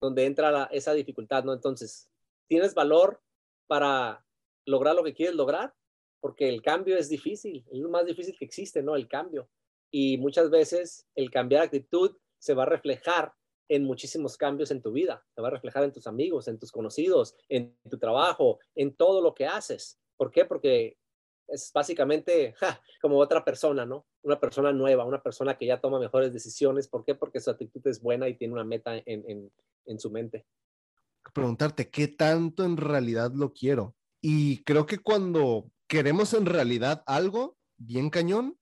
[0.00, 1.52] donde entra esa dificultad, ¿no?
[1.52, 2.08] Entonces,
[2.46, 3.20] ¿tienes valor
[3.66, 4.24] para
[4.64, 5.74] lograr lo que quieres lograr?
[6.20, 8.94] Porque el cambio es difícil, es lo más difícil que existe, ¿no?
[8.94, 9.50] El cambio.
[9.90, 13.32] Y muchas veces el cambiar actitud se va a reflejar
[13.68, 15.24] en muchísimos cambios en tu vida.
[15.34, 19.20] Se va a reflejar en tus amigos, en tus conocidos, en tu trabajo, en todo
[19.20, 20.00] lo que haces.
[20.16, 20.44] ¿Por qué?
[20.44, 20.96] Porque
[21.46, 22.54] es básicamente
[23.00, 24.06] como otra persona, ¿no?
[24.22, 26.88] Una persona nueva, una persona que ya toma mejores decisiones.
[26.88, 27.14] ¿Por qué?
[27.14, 29.50] Porque su actitud es buena y tiene una meta en,
[29.86, 30.46] en su mente.
[31.34, 33.94] Preguntarte, ¿qué tanto en realidad lo quiero?
[34.20, 38.58] Y creo que cuando queremos en realidad algo bien cañón,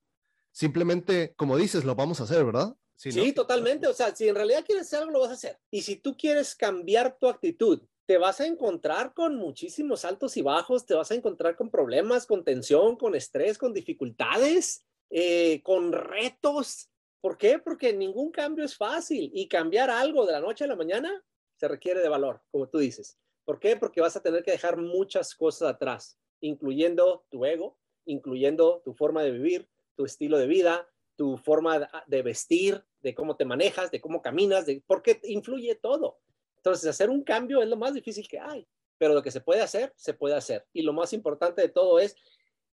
[0.53, 2.77] simplemente, como dices, lo vamos a hacer, ¿verdad?
[2.97, 3.87] Sí, totalmente.
[3.87, 5.59] O sea, si en realidad quieres hacer algo, lo vas a hacer.
[5.71, 10.43] Y si tú quieres cambiar tu actitud, te vas a encontrar con muchísimos altos y
[10.43, 15.93] bajos, te vas a encontrar con problemas, con tensión, con estrés, con dificultades, eh, con
[15.93, 16.89] retos.
[17.21, 17.59] ¿Por qué?
[17.59, 21.25] Porque ningún cambio es fácil y cambiar algo de la noche a la mañana
[21.57, 23.19] se requiere de valor, como tú dices.
[23.45, 23.77] ¿Por qué?
[23.77, 29.23] Porque vas a tener que dejar muchas cosas atrás, incluyendo tu ego, incluyendo tu forma
[29.23, 34.01] de vivir, tu estilo de vida, tu forma de vestir, de cómo te manejas, de
[34.01, 36.21] cómo caminas, de porque influye todo.
[36.57, 38.67] Entonces, hacer un cambio es lo más difícil que hay,
[38.99, 40.67] pero lo que se puede hacer, se puede hacer.
[40.73, 42.17] Y lo más importante de todo es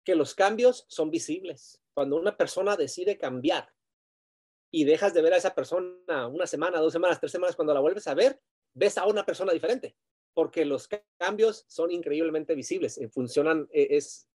[0.04, 1.82] que los cambios son visibles.
[1.94, 3.70] Cuando una persona decide cambiar
[4.72, 7.82] y dejas de ver a esa persona una semana, dos semanas, tres semanas, cuando la
[7.82, 8.40] vuelves a ver,
[8.74, 9.96] ves a una persona diferente,
[10.34, 14.28] porque los cambios son increíblemente visibles, eh, funcionan, eh, es,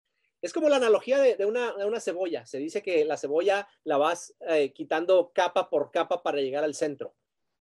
[0.45, 2.45] es como la analogía de, una, cebolla.
[2.45, 6.75] Se dice que la cebolla la vas eh, quitando capa por capa para llegar al
[6.75, 7.15] centro.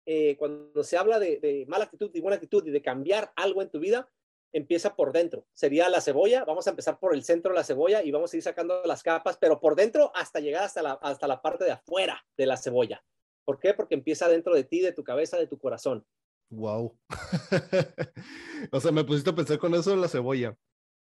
[0.05, 3.69] Eh, cuando se habla de, mala actitud y buena actitud y de cambiar algo en
[3.69, 4.11] tu vida,
[4.51, 5.47] empieza por dentro.
[5.53, 6.43] Sería la cebolla.
[6.43, 9.01] Vamos a empezar por el centro de la cebolla y vamos a ir sacando las
[9.01, 12.57] capas, pero por dentro hasta llegar hasta la, hasta la parte de afuera de la
[12.57, 13.01] cebolla.
[13.45, 13.73] ¿Por qué?
[13.73, 16.05] Porque empieza dentro de ti, de tu cabeza, de tu corazón.
[16.49, 16.99] Wow.
[18.73, 20.57] o sea, me pusiste a pensar con eso de la cebolla.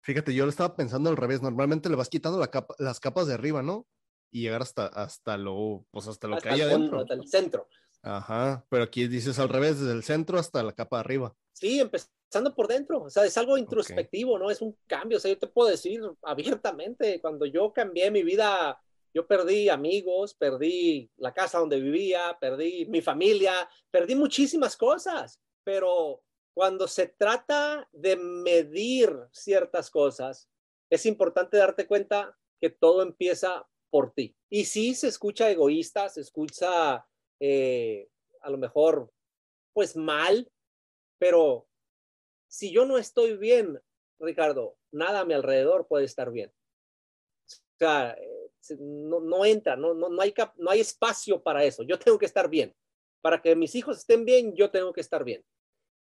[0.06, 1.42] Fíjate, yo lo estaba pensando al revés.
[1.42, 2.40] Normalmente le vas quitando
[2.78, 3.88] las capas de arriba, ¿no?
[4.30, 7.00] Y llegar hasta, hasta lo, pues hasta lo que hay adentro.
[7.00, 7.68] Hasta el centro.
[8.02, 11.34] Ajá, pero aquí dices al revés, desde el centro hasta la capa de arriba.
[11.52, 13.02] Sí, empezando por dentro.
[13.02, 14.48] O sea, es algo introspectivo, ¿no?
[14.48, 15.18] Es un cambio.
[15.18, 18.80] O sea, yo te puedo decir abiertamente, cuando yo cambié mi vida,
[19.12, 26.22] yo perdí amigos, perdí la casa donde vivía, perdí mi familia, perdí muchísimas cosas, pero
[26.56, 30.48] cuando se trata de medir ciertas cosas,
[30.88, 34.34] es importante darte cuenta que todo empieza por ti.
[34.48, 37.06] Y sí se escucha egoísta, se escucha
[37.40, 38.08] eh,
[38.40, 39.12] a lo mejor
[39.74, 40.50] pues mal,
[41.18, 41.68] pero
[42.48, 43.78] si yo no estoy bien,
[44.18, 46.50] Ricardo, nada a mi alrededor puede estar bien.
[47.44, 50.24] O sea, eh, no, entra, no, no, no,
[50.56, 51.82] no hay espacio para eso.
[51.82, 52.74] Yo tengo que estar bien.
[53.20, 55.44] Para que mis hijos estén bien, yo tengo que estar bien.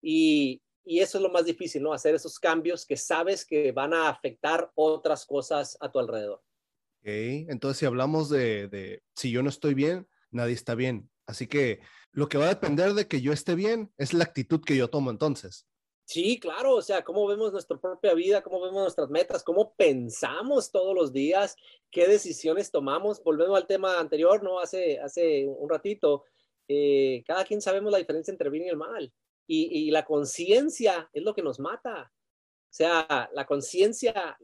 [0.04, 1.94] Y, eso es lo más difícil, ¿no?
[1.94, 6.42] Hacer esos cambios que sabes que van a afectar otras cosas a tu alrededor.
[7.00, 11.10] Ok, entonces si hablamos de, de, si yo no estoy bien, nadie está bien.
[11.26, 11.80] Así que
[12.12, 14.90] lo que va a depender de que yo esté bien es la actitud que yo
[14.90, 15.66] tomo entonces.
[16.04, 20.70] Sí, claro, o sea, cómo vemos nuestra propia vida, cómo vemos nuestras metas, cómo pensamos
[20.70, 21.56] todos los días,
[21.92, 23.24] qué decisiones tomamos.
[23.24, 24.60] Volvemos al tema anterior, ¿no?
[24.60, 26.26] Hace, hace un ratito,
[26.68, 29.14] eh, cada quien sabemos la diferencia entre bien y el mal
[29.48, 32.12] y, la conciencia es lo que nos mata.
[32.12, 34.38] O sea, la conciencia,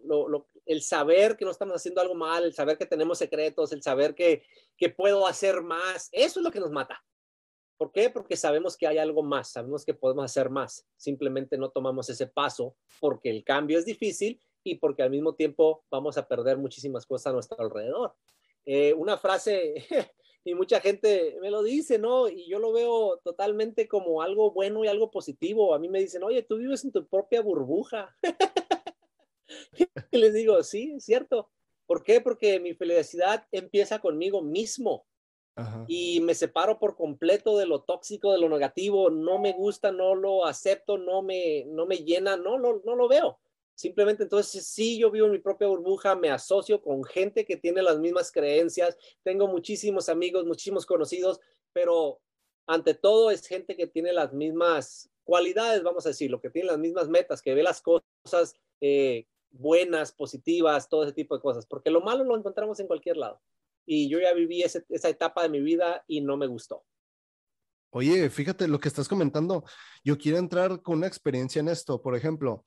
[0.66, 4.14] el saber que no estamos haciendo algo mal, el saber que tenemos secretos, el saber
[4.14, 4.44] que,
[4.78, 7.04] que puedo hacer más, eso es lo que nos mata.
[7.80, 8.10] ¿Por qué?
[8.10, 10.86] Porque sabemos que hay algo más, sabemos que podemos hacer más.
[10.98, 15.86] Simplemente no tomamos ese paso porque el cambio es difícil y porque al mismo tiempo
[15.90, 18.16] vamos a perder muchísimas cosas a nuestro alrededor.
[18.66, 19.88] Eh, una frase
[20.50, 22.28] y mucha gente me lo dice, ¿no?
[22.28, 25.76] Y yo lo veo totalmente como algo bueno y algo positivo.
[25.76, 28.18] A mí me dicen, oye, tú vives en tu propia burbuja.
[30.12, 31.52] y les digo, sí, es cierto.
[31.86, 32.20] ¿Por qué?
[32.20, 35.06] Porque mi felicidad empieza conmigo mismo.
[35.88, 39.12] Y me separo por completo de lo tóxico, de lo negativo.
[39.12, 43.08] No me gusta, no lo acepto, no me, no me llena, no, no, no lo
[43.08, 43.40] veo.
[43.80, 47.82] Simplemente entonces sí, yo vivo en mi propia burbuja, me asocio con gente que tiene
[47.82, 51.40] las mismas creencias, tengo muchísimos amigos, muchísimos conocidos,
[51.72, 52.20] pero
[52.68, 56.78] ante todo es gente que tiene las mismas cualidades, vamos a decirlo, que tiene las
[56.78, 61.90] mismas metas, que ve las cosas eh, buenas, positivas, todo ese tipo de cosas, porque
[61.90, 63.42] lo malo lo encontramos en cualquier lado.
[63.86, 66.84] Y yo ya viví esa etapa de mi vida y no me gustó.
[67.92, 69.64] Oye, fíjate lo que estás comentando.
[70.04, 72.02] Yo quiero entrar con una experiencia en esto.
[72.02, 72.66] Por ejemplo,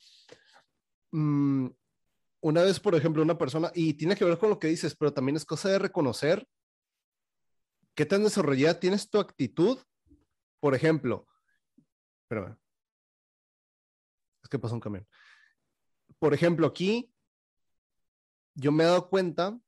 [1.12, 1.68] Mm,
[2.40, 5.12] una vez, por ejemplo, una persona, y tiene que ver con lo que dices, pero
[5.12, 6.46] también es cosa de reconocer
[7.94, 9.79] qué tan desarrollada tienes tu actitud.
[10.61, 11.27] Por ejemplo,
[12.33, 12.57] Espérame.
[14.42, 15.07] Es que pasó un camión.
[16.18, 17.12] Por ejemplo, aquí
[18.55, 19.59] yo me he dado cuenta,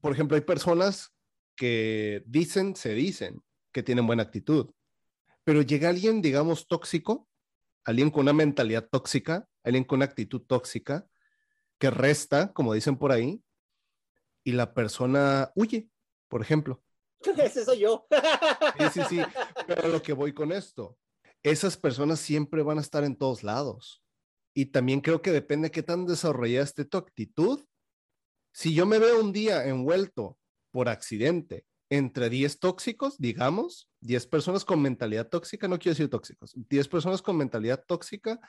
[0.00, 1.14] por ejemplo, hay personas
[1.54, 3.42] que dicen, se dicen
[3.72, 4.72] que tienen buena actitud,
[5.44, 7.28] pero llega alguien, digamos, tóxico,
[7.84, 11.06] alguien con una mentalidad tóxica, alguien con una actitud tóxica,
[11.78, 13.42] que resta, como dicen por ahí,
[14.44, 15.88] y la persona huye,
[16.28, 16.82] por ejemplo.
[17.38, 18.06] Ese soy yo.
[18.78, 19.22] Sí, sí, sí.
[19.66, 20.98] Pero lo que voy con esto,
[21.42, 24.02] esas personas siempre van a estar en todos lados.
[24.54, 27.64] Y también creo que depende de qué tan desarrollada esté tu actitud.
[28.52, 30.38] Si yo me veo un día envuelto
[30.70, 36.52] por accidente entre 10 tóxicos, digamos, 10 personas con mentalidad tóxica, no quiero decir tóxicos,
[36.54, 38.40] 10 personas con mentalidad tóxica,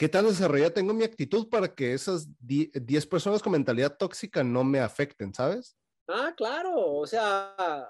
[0.00, 4.64] ¿qué tan desarrollada tengo mi actitud para que esas 10 personas con mentalidad tóxica no
[4.64, 5.76] me afecten, sabes?
[6.08, 7.86] Ah, claro, o sea,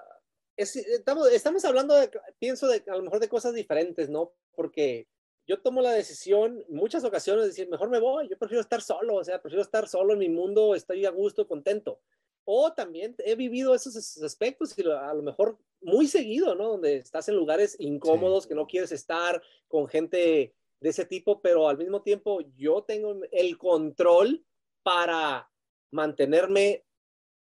[0.57, 4.33] estamos, estamos hablando, de, pienso, de, a lo mejor de cosas diferentes, ¿no?
[4.55, 5.07] Porque
[5.47, 9.15] yo tomo la decisión muchas ocasiones de decir, mejor me voy, yo prefiero estar solo,
[9.15, 12.01] o sea, prefiero estar solo en mi mundo, estoy a gusto, contento.
[12.43, 16.71] O también he vivido esos aspectos y a lo mejor muy seguido, ¿no?
[16.71, 21.69] Donde estás en lugares incómodos que no quieres estar con gente de ese tipo, pero
[21.69, 24.43] al mismo tiempo yo tengo el control
[24.83, 25.49] para
[25.91, 26.83] mantenerme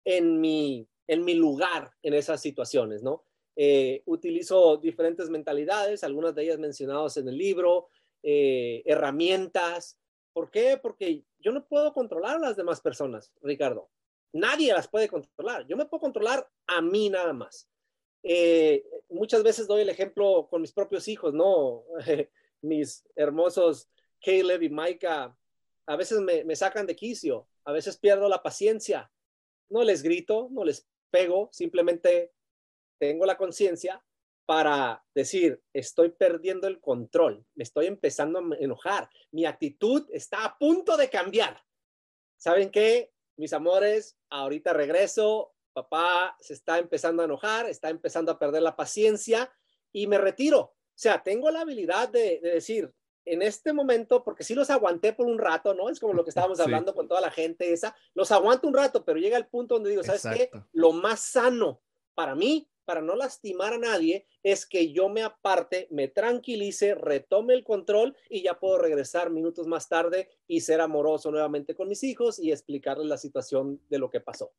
[0.03, 3.23] en mi, en mi lugar en esas situaciones, ¿no?
[3.55, 7.89] Eh, utilizo diferentes mentalidades, algunas de ellas mencionadas en el libro,
[8.23, 9.99] eh, herramientas.
[10.33, 10.79] ¿Por qué?
[10.81, 13.89] Porque yo no puedo controlar a las demás personas, Ricardo.
[14.33, 15.67] Nadie las puede controlar.
[15.67, 17.69] Yo me puedo controlar a mí nada más.
[18.23, 21.83] Eh, muchas veces doy el ejemplo con mis propios hijos, ¿no?
[22.61, 23.89] mis hermosos
[24.21, 25.35] Caleb y Micah,
[25.85, 29.11] a veces me, me sacan de quicio, a veces pierdo la paciencia.
[29.69, 32.33] No les grito, no les pego, simplemente
[32.97, 34.03] tengo la conciencia
[34.45, 40.57] para decir, estoy perdiendo el control, me estoy empezando a enojar, mi actitud está a
[40.57, 41.63] punto de cambiar.
[42.37, 43.11] ¿Saben qué?
[43.39, 48.75] mis amores, ahorita regreso, papá se está empezando a enojar, está empezando a perder la
[48.75, 49.49] paciencia
[49.93, 50.75] y me retiro.
[50.99, 55.27] O sea, tengo la habilidad de, decir, en este momento, porque sí los aguanté por
[55.27, 55.87] un rato, ¿no?
[55.87, 59.05] Es como lo que estábamos hablando con toda la gente esa, los aguanto un rato,
[59.05, 60.51] pero llega el punto donde digo, ¿sabes qué?
[60.73, 61.81] Lo más sano
[62.15, 67.53] para mí para no lastimar a nadie es que yo me aparte, me tranquilice, retome
[67.53, 72.03] el control y ya puedo regresar minutos más tarde y ser amoroso nuevamente con mis
[72.03, 74.51] hijos y explicarles la situación de lo que pasó.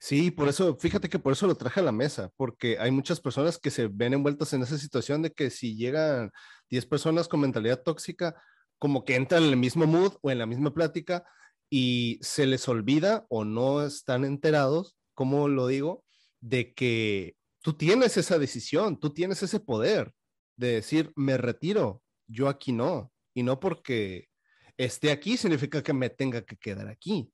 [0.00, 3.20] Sí, por eso, fíjate que por eso lo traje a la mesa, porque hay muchas
[3.20, 6.30] personas que se ven envueltas en esa situación de que si llegan
[6.70, 8.34] 10 personas con mentalidad tóxica,
[8.78, 11.24] como que entran en el mismo mood o en la misma plática
[11.70, 16.04] y se les olvida o no están enterados, como lo digo,
[16.40, 20.12] de que tú tienes esa decisión, tú tienes ese poder
[20.56, 23.12] de decir, me retiro, yo aquí no.
[23.34, 24.28] Y no porque
[24.76, 27.30] esté aquí significa que me tenga que quedar aquí.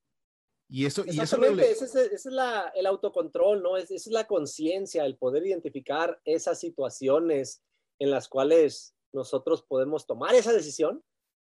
[0.71, 3.79] Y eso, y eso ese, es, el autocontrol, ¿no?
[3.79, 7.63] Es, es la conciencia, el poder identificar esas situaciones
[7.99, 11.03] en las cuales nosotros podemos tomar esa decisión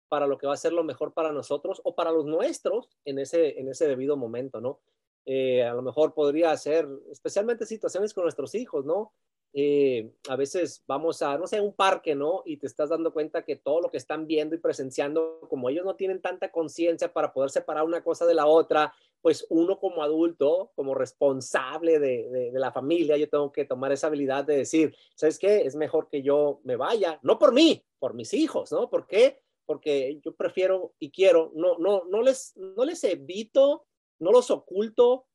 [0.10, 3.20] para lo que va a ser lo mejor para nosotros o para los nuestros en
[3.20, 4.80] ese, en ese debido momento, ¿no?
[5.26, 9.12] Eh, a lo mejor podría ser, especialmente situaciones con nuestros hijos, ¿no?
[9.58, 12.44] Eh, a veces vamos a, no sé, un parque, ¿no?
[12.46, 15.86] Y te estás dando cuenta que todo lo que están viendo y presenciando, como ellos
[15.86, 18.94] no tienen tanta conciencia para poder separar una cosa de la otra,
[19.26, 24.46] pues uno como adulto, como responsable de, la familia, yo tengo que tomar esa habilidad
[24.46, 25.62] de decir, ¿sabes qué?
[25.62, 28.88] Es mejor que yo me vaya, no por mí, por mis hijos, ¿no?
[28.88, 29.42] ¿Por qué?
[29.66, 33.88] Porque yo prefiero y quiero, no, no, no les, no les evito
[34.20, 35.26] no los oculto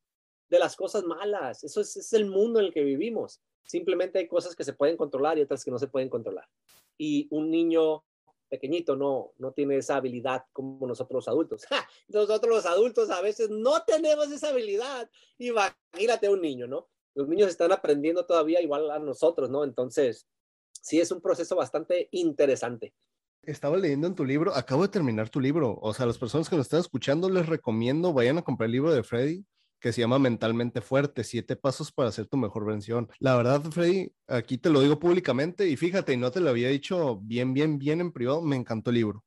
[0.48, 1.64] de las cosas malas.
[1.64, 3.40] Eso es, el mundo en el que vivimos.
[3.64, 6.48] Simplemente hay cosas que se pueden controlar y otras que no se pueden controlar.
[6.96, 8.04] Y un niño
[8.50, 11.66] pequeñito no, no tiene esa habilidad como nosotros los adultos.
[12.08, 15.08] Nosotros los adultos a veces no tenemos esa habilidad.
[15.38, 16.88] Imagínate un niño, ¿no?
[17.14, 19.64] Los niños están aprendiendo todavía igual a nosotros, ¿no?
[19.64, 20.26] Entonces,
[20.72, 22.94] sí es un proceso bastante interesante.
[23.42, 26.56] Estaba leyendo en tu libro, acabo de terminar tu libro, o sea, las personas que
[26.56, 29.46] nos están escuchando les recomiendo vayan a comprar el libro de Freddy
[29.80, 33.08] que se llama Mentalmente Fuerte, siete pasos para hacer tu mejor versión.
[33.18, 36.68] La verdad, Freddy, aquí te lo digo públicamente y fíjate, y no te lo había
[36.68, 39.24] dicho bien, bien, bien en privado, me encantó el libro.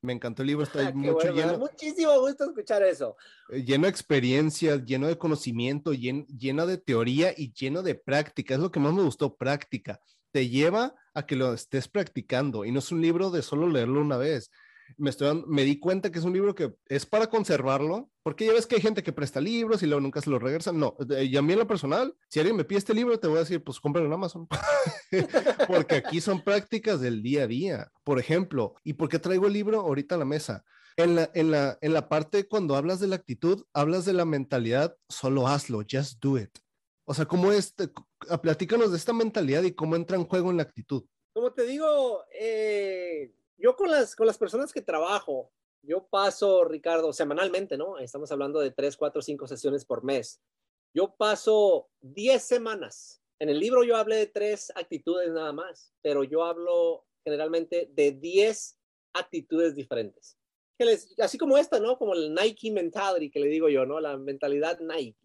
[0.00, 1.58] Me encantó el libro, está mucho lleno.
[1.58, 3.16] Muchísimo gusto escuchar eso.
[3.50, 8.54] Eh, lleno de experiencias, lleno de conocimiento, lleno, lleno de teoría y lleno de práctica.
[8.54, 10.00] Es lo que más me gustó, práctica.
[10.30, 14.00] Te lleva a que lo estés practicando y no es un libro de solo leerlo
[14.00, 14.50] una vez.
[14.96, 18.52] Me, estoy, me di cuenta que es un libro que es para conservarlo, porque ya
[18.52, 20.78] ves que hay gente que presta libros y luego nunca se los regresan.
[20.78, 23.36] No, y a mí en lo personal, si alguien me pide este libro, te voy
[23.36, 24.48] a decir, pues cómpralo en Amazon.
[25.68, 27.92] porque aquí son prácticas del día a día.
[28.04, 30.64] Por ejemplo, ¿y por qué traigo el libro ahorita a la mesa?
[30.96, 34.24] En la, en, la, en la parte cuando hablas de la actitud, hablas de la
[34.24, 36.50] mentalidad, solo hazlo, just do it.
[37.04, 37.74] O sea, ¿cómo es?
[38.42, 41.04] platícanos de esta mentalidad y cómo entra en juego en la actitud.
[41.32, 45.52] Como te digo, eh, yo con las, con las personas que trabajo,
[45.82, 47.98] yo paso, Ricardo, semanalmente, ¿no?
[47.98, 50.40] Estamos hablando de tres, cuatro, cinco sesiones por mes.
[50.94, 53.22] Yo paso diez semanas.
[53.38, 58.12] En el libro yo hablé de tres actitudes nada más, pero yo hablo generalmente de
[58.12, 58.78] diez
[59.12, 60.36] actitudes diferentes.
[60.76, 61.98] Que les, así como esta, ¿no?
[61.98, 64.00] Como el Nike mentality que le digo yo, ¿no?
[64.00, 65.18] La mentalidad Nike.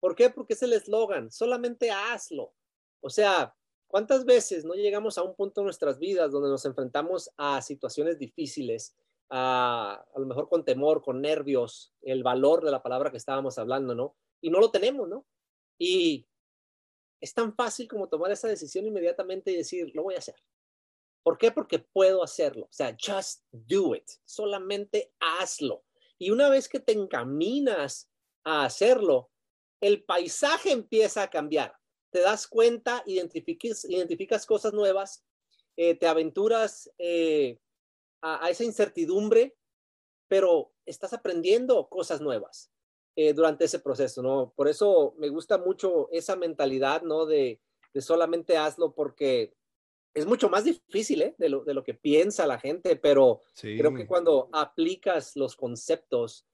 [0.00, 0.30] ¿Por qué?
[0.30, 2.54] Porque es el eslogan, solamente hazlo.
[3.02, 3.54] O sea,
[3.90, 8.18] ¿cuántas veces no llegamos a un punto en nuestras vidas donde nos enfrentamos a situaciones
[8.18, 8.96] difíciles,
[9.28, 13.58] a, a lo mejor con temor, con nervios, el valor de la palabra que estábamos
[13.58, 14.16] hablando, ¿no?
[14.40, 15.26] Y no lo tenemos, ¿no?
[15.78, 16.26] Y
[17.20, 20.36] es tan fácil como tomar esa decisión inmediatamente y decir, lo voy a hacer.
[21.22, 21.52] ¿Por qué?
[21.52, 22.66] Porque puedo hacerlo.
[22.66, 24.08] O sea, just do it.
[24.24, 25.84] Solamente hazlo.
[26.18, 28.10] Y una vez que te encaminas
[28.44, 29.30] a hacerlo,
[29.80, 31.79] el paisaje empieza a cambiar.
[32.10, 35.24] Te das cuenta, identificas, identificas cosas nuevas,
[35.76, 37.58] eh, te aventuras eh,
[38.20, 39.56] a, esa incertidumbre,
[40.28, 42.70] pero estás aprendiendo cosas nuevas
[43.16, 44.52] eh, durante ese proceso, ¿no?
[44.56, 47.24] Por eso me gusta mucho esa mentalidad, ¿no?
[47.24, 47.60] De,
[47.98, 49.54] solamente hazlo porque
[50.14, 54.06] es mucho más difícil, De lo, de lo que piensa la gente, pero creo que
[54.06, 56.46] cuando aplicas los conceptos,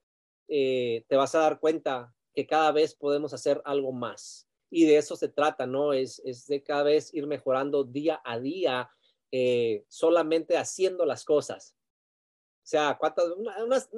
[0.47, 4.46] te vas a dar cuenta que cada vez podemos hacer algo más.
[4.69, 5.93] Y de eso se trata, ¿no?
[5.93, 8.89] Es, es de cada vez ir mejorando día a día,
[9.31, 11.75] eh, solamente haciendo las cosas.
[12.67, 13.25] O sea, ¿cuántas,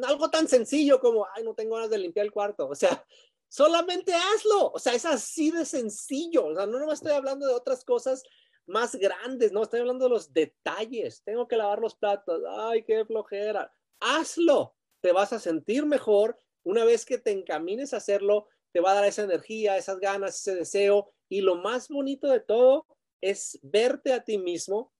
[0.03, 2.67] algo tan sencillo como, ay, no tengo ganas de limpiar el cuarto.
[2.67, 3.03] O sea,
[3.49, 4.71] solamente hazlo.
[4.71, 6.45] O sea, es así de sencillo.
[6.45, 8.23] O sea, no, no estoy hablando de otras cosas
[8.67, 11.23] más grandes, no, estoy hablando de los detalles.
[11.23, 12.43] Tengo que lavar los platos.
[12.47, 13.73] Ay, qué flojera.
[13.99, 14.75] Hazlo.
[15.01, 18.95] Te vas a sentir mejor una vez que te encamines a hacerlo, te va a
[18.95, 21.11] dar esa energía, esas ganas, ese deseo.
[21.29, 22.85] Y lo más bonito de todo
[23.21, 24.93] es verte a ti mismo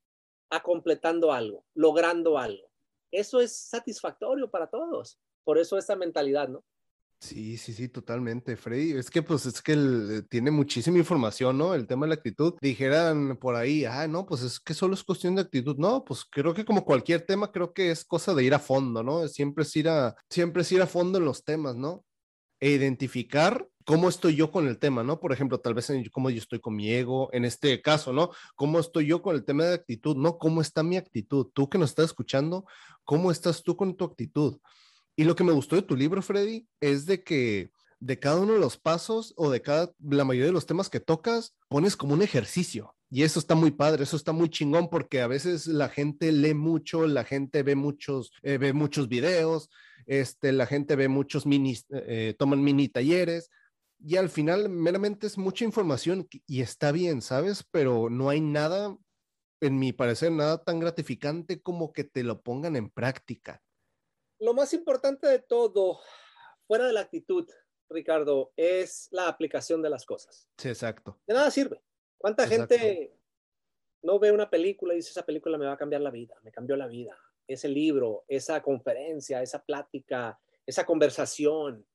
[0.49, 2.70] a completando algo, logrando algo.
[3.11, 5.20] Eso es satisfactorio para todos.
[5.43, 6.63] Por eso esta mentalidad, ¿no?
[7.22, 8.97] Sí, sí, sí, totalmente, Freddy.
[8.97, 11.74] Es que pues es que él tiene muchísima información, ¿no?
[11.74, 12.53] El tema de la actitud.
[12.61, 15.76] Dijeran por ahí, ah, no, pues es que solo es cuestión de actitud.
[15.78, 19.03] No, pues creo que como cualquier tema, creo que es cosa de ir a fondo,
[19.03, 19.28] ¿no?
[19.28, 22.05] Siempre es ir a, siempre es ir a fondo en los temas, ¿no?
[22.60, 25.20] E identificar cómo estoy yo con el tema, ¿no?
[25.20, 28.30] Por ejemplo, tal vez en cómo yo estoy con mi ego, en este caso, ¿no?
[28.55, 30.16] ¿Cómo estoy yo con el tema de actitud?
[30.16, 30.38] ¿No?
[30.38, 31.47] ¿Cómo está mi actitud?
[31.53, 32.66] Tú que nos estás escuchando,
[33.03, 34.60] ¿cómo estás tú con tu actitud?
[35.16, 38.53] Y lo que me gustó de tu libro, Freddy, es de que de cada uno
[38.53, 42.14] de los pasos o de cada, la mayoría de los temas que tocas, pones como
[42.14, 42.95] un ejercicio.
[43.10, 46.53] Y eso está muy padre, eso está muy chingón porque a veces la gente lee
[46.53, 49.70] mucho, la gente ve muchos, eh, ve muchos videos,
[50.05, 53.49] este, la gente ve muchos mini, eh, toman mini talleres
[53.99, 57.66] y al final meramente es mucha información y está bien, ¿sabes?
[57.72, 58.95] Pero no hay nada,
[59.62, 63.62] en mi parecer, nada tan gratificante como que te lo pongan en práctica
[64.39, 65.99] lo más importante de todo,
[66.66, 67.47] fuera de la actitud,
[67.89, 70.47] Ricardo, es la aplicación de las cosas.
[70.57, 71.20] Sí, exacto.
[71.28, 71.82] De nada sirve.
[72.20, 73.15] ¿Cuánta gente
[74.01, 76.51] no ve una película y dice, esa película me va a cambiar la vida, me
[76.51, 77.17] cambió la vida?
[77.47, 81.88] Ese libro, esa conferencia, esa plática, esa conversación.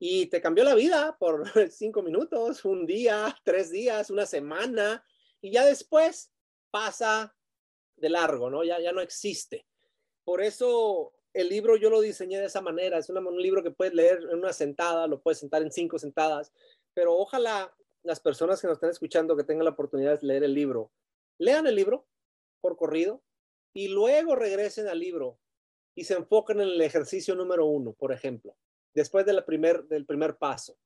[0.00, 5.04] Y te cambió la vida por cinco minutos, un día, tres días, una semana,
[5.40, 6.32] y ya después
[6.72, 7.34] pasa
[7.96, 8.64] de largo, ¿no?
[8.64, 9.66] Ya, ya no existe.
[10.24, 12.98] Por eso el libro yo lo diseñé de esa manera.
[12.98, 16.52] Es un libro que puedes leer en una sentada, lo puedes sentar en cinco sentadas,
[16.92, 17.72] pero ojalá
[18.02, 20.90] las personas que nos están escuchando que tengan la oportunidad de leer el libro,
[21.38, 22.06] lean el libro
[22.60, 23.22] por corrido
[23.72, 25.38] y luego regresen al libro
[25.94, 28.56] y se enfoquen en el ejercicio número uno, por ejemplo,
[28.94, 30.76] después de primer, del primer paso.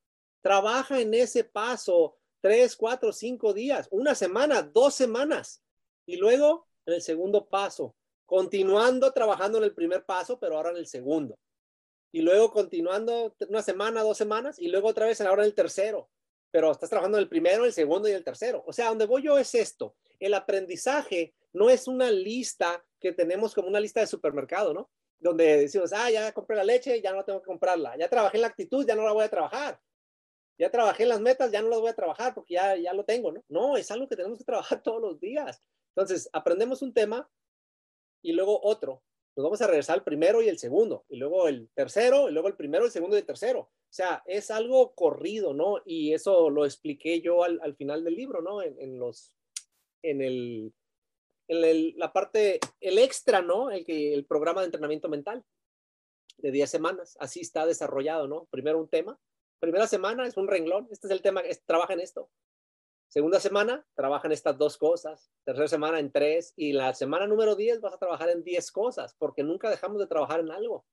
[0.43, 5.63] Trabaja en ese paso tres, cuatro, cinco días, una semana, dos semanas
[6.07, 7.95] y luego en el segundo paso
[8.27, 11.39] continuando trabajando en el primer paso, pero ahora en el segundo.
[12.13, 16.09] Y luego continuando una semana, dos semanas, y luego otra vez ahora en el tercero.
[16.55, 18.63] Pero estás trabajando en el primero, el segundo y el tercero.
[18.65, 19.97] O sea, donde voy yo es esto.
[20.21, 24.89] El aprendizaje no es una lista que tenemos como una lista de supermercado, ¿no?
[25.19, 27.97] Donde decimos, ah, ya compré la leche, ya no tengo que comprarla.
[27.99, 29.81] Ya trabajé en la actitud, ya no la voy a trabajar.
[30.57, 33.05] Ya trabajé en las metas, ya no las voy a trabajar porque ya, ya lo
[33.05, 33.43] tengo, ¿no?
[33.49, 35.61] No, es algo que tenemos que trabajar todos los días.
[35.97, 37.29] Entonces, aprendemos un tema,
[38.23, 39.03] y luego otro,
[39.35, 42.47] nos vamos a regresar al primero y el segundo, y luego el tercero, y luego
[42.47, 43.73] el primero, el segundo y el tercero.
[43.95, 45.77] O sea, es algo corrido, ¿no?
[45.85, 48.61] Y eso lo expliqué yo al, al final del libro, ¿no?
[48.61, 49.37] En, los,
[50.03, 50.75] en el,
[51.47, 53.71] en el, la parte, el extra, ¿no?
[53.71, 55.45] El, que, el programa de entrenamiento mental
[56.39, 57.17] de 10 semanas.
[57.21, 58.47] Así está desarrollado, ¿no?
[58.47, 59.17] Primero un tema.
[59.61, 60.89] Primera semana es un renglón.
[60.91, 62.29] Este es el tema, es, trabaja en esto.
[63.07, 65.31] Segunda semana, trabaja en estas dos cosas.
[65.45, 66.53] Tercera semana en tres.
[66.57, 70.09] Y la semana número 10 vas a trabajar en 10 cosas, porque nunca dejamos de
[70.09, 70.85] trabajar en algo.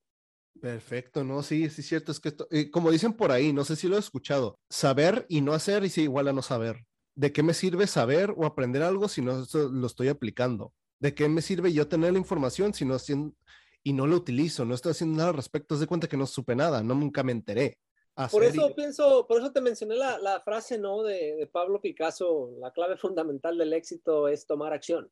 [0.60, 2.12] Perfecto, no, sí, sí, cierto.
[2.12, 5.26] Es que, esto, eh, como dicen por ahí, no sé si lo he escuchado, saber
[5.30, 6.86] y no hacer y sí, igual a no saber.
[7.16, 10.74] ¿De qué me sirve saber o aprender algo si no lo estoy aplicando?
[11.00, 12.98] ¿De qué me sirve yo tener la información si no
[13.84, 14.66] y no lo utilizo?
[14.66, 15.78] No estoy haciendo nada al respecto.
[15.78, 17.80] De cuenta que no supe nada, no nunca me enteré.
[18.30, 18.74] Por eso y...
[18.74, 21.02] pienso, por eso te mencioné la, la frase, ¿no?
[21.02, 25.10] De, de, Pablo Picasso, la clave fundamental del éxito es tomar acción.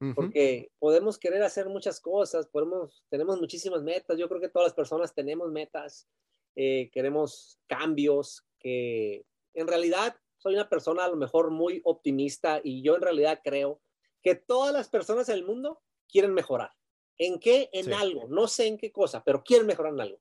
[0.00, 0.14] Uh -huh.
[0.14, 4.18] Porque podemos querer hacer muchas cosas, podemos, tenemos muchísimas metas.
[4.18, 6.08] Yo creo que todas las personas tenemos metas,
[6.56, 12.82] eh, queremos cambios, que en realidad soy una persona a lo mejor muy optimista y
[12.82, 13.80] yo en realidad creo
[14.22, 16.72] que todas las personas en el mundo quieren mejorar.
[17.18, 17.68] ¿En qué?
[17.72, 17.92] En sí.
[17.92, 18.26] algo.
[18.28, 20.20] No sé en qué cosa, pero quieren mejorar en algo.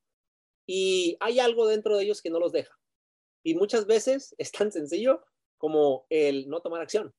[0.67, 2.77] Y hay algo dentro de ellos que no los deja.
[3.43, 5.23] Y muchas veces es tan sencillo
[5.57, 7.13] como el no tomar acción.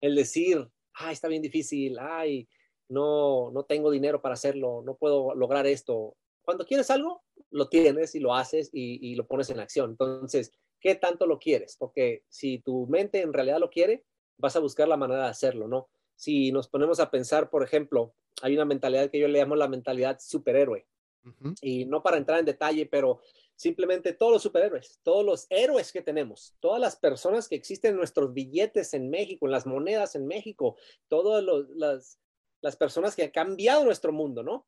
[0.00, 2.48] El decir, ay, está bien difícil, ay,
[2.88, 6.16] no, no tengo dinero para hacerlo, no puedo lograr esto.
[6.42, 9.90] Cuando quieres algo, lo tienes y lo haces y, y lo pones en acción.
[9.90, 11.76] Entonces, ¿qué tanto lo quieres?
[11.78, 14.04] Porque si tu mente en realidad lo quiere,
[14.38, 15.88] vas a buscar la manera de hacerlo, ¿no?
[16.16, 19.68] Si nos ponemos a pensar, por ejemplo, hay una mentalidad que yo le llamo la
[19.68, 20.86] mentalidad superhéroe.
[21.24, 21.54] Uh -huh.
[21.60, 23.20] Y no para entrar en detalle, pero
[23.60, 27.98] simplemente todos los superhéroes, todos los héroes que tenemos, todas las personas que existen en
[27.98, 30.76] nuestros billetes en México, en las monedas en México,
[31.08, 31.44] todas
[31.76, 32.18] las,
[32.62, 34.66] las personas que han cambiado nuestro mundo, ¿no?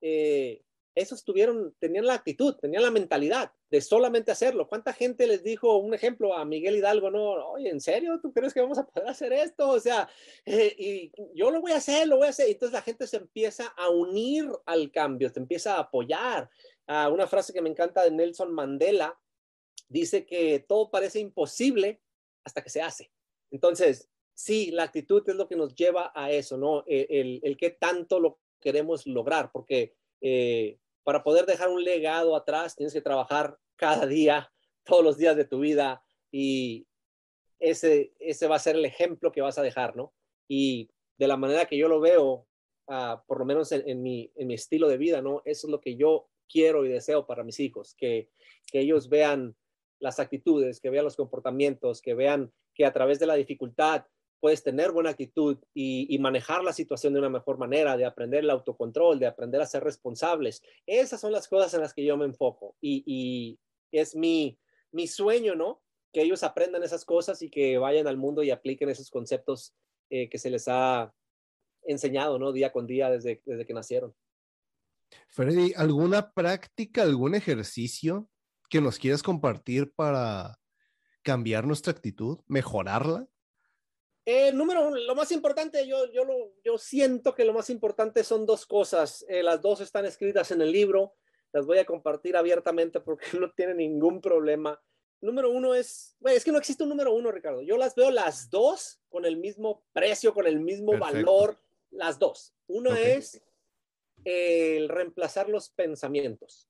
[0.00, 0.64] Eh,
[0.94, 4.68] esos tuvieron, tenían la actitud, tenían la mentalidad de solamente hacerlo.
[4.68, 7.10] ¿Cuánta gente les dijo un ejemplo a Miguel Hidalgo?
[7.10, 8.18] No, oye, ¿en serio?
[8.20, 9.68] ¿Tú crees que vamos a poder hacer esto?
[9.68, 10.08] O sea,
[10.46, 12.48] eh, y yo lo voy a hacer, lo voy a hacer.
[12.48, 16.50] Entonces la gente se empieza a unir al cambio, se empieza a apoyar.
[16.90, 19.16] Uh, una frase que me encanta de Nelson Mandela
[19.88, 22.02] dice que todo parece imposible
[22.42, 23.12] hasta que se hace.
[23.52, 26.82] Entonces, sí, la actitud es lo que nos lleva a eso, ¿no?
[26.88, 32.34] El, el, el qué tanto lo queremos lograr, porque eh, para poder dejar un legado
[32.34, 36.88] atrás tienes que trabajar cada día, todos los días de tu vida y
[37.60, 40.12] ese, ese va a ser el ejemplo que vas a dejar, ¿no?
[40.48, 42.48] Y de la manera que yo lo veo,
[42.88, 45.40] uh, por lo menos en, en, mi, en mi estilo de vida, ¿no?
[45.44, 48.30] Eso es lo que yo quiero y deseo para mis hijos, que,
[48.70, 49.54] que ellos vean
[49.98, 54.04] las actitudes, que vean los comportamientos, que vean que a través de la dificultad
[54.40, 58.50] puedes tener buena actitud y, manejar la situación de una mejor manera, de aprender el
[58.50, 60.62] autocontrol, de aprender a ser responsables.
[60.86, 63.58] Esas son las cosas en las que yo me enfoco y, y
[63.92, 64.58] es mi,
[64.92, 65.82] mi sueño, ¿no?
[66.12, 69.74] Que ellos aprendan esas cosas y que vayan al mundo y apliquen esos conceptos
[70.08, 71.12] eh, que se les ha
[71.84, 72.52] enseñado, ¿no?
[72.52, 74.14] Día con día desde, desde que nacieron.
[75.28, 78.28] Freddy, ¿alguna práctica, algún ejercicio
[78.68, 80.58] que nos quieras compartir para
[81.22, 83.26] cambiar nuestra actitud, mejorarla?
[84.26, 88.22] Eh, número uno, lo más importante, yo, yo, lo, yo siento que lo más importante
[88.22, 89.24] son dos cosas.
[89.28, 91.14] Eh, las dos están escritas en el libro.
[91.52, 94.80] Las voy a compartir abiertamente porque no tiene ningún problema.
[95.22, 97.62] Número uno es, bueno, es que no existe un número uno, Ricardo.
[97.62, 101.16] Yo las veo las dos con el mismo precio, con el mismo Perfecto.
[101.16, 101.58] valor,
[101.90, 102.54] las dos.
[102.68, 103.18] Uno okay.
[103.18, 103.42] es
[104.24, 106.68] el reemplazar los pensamientos.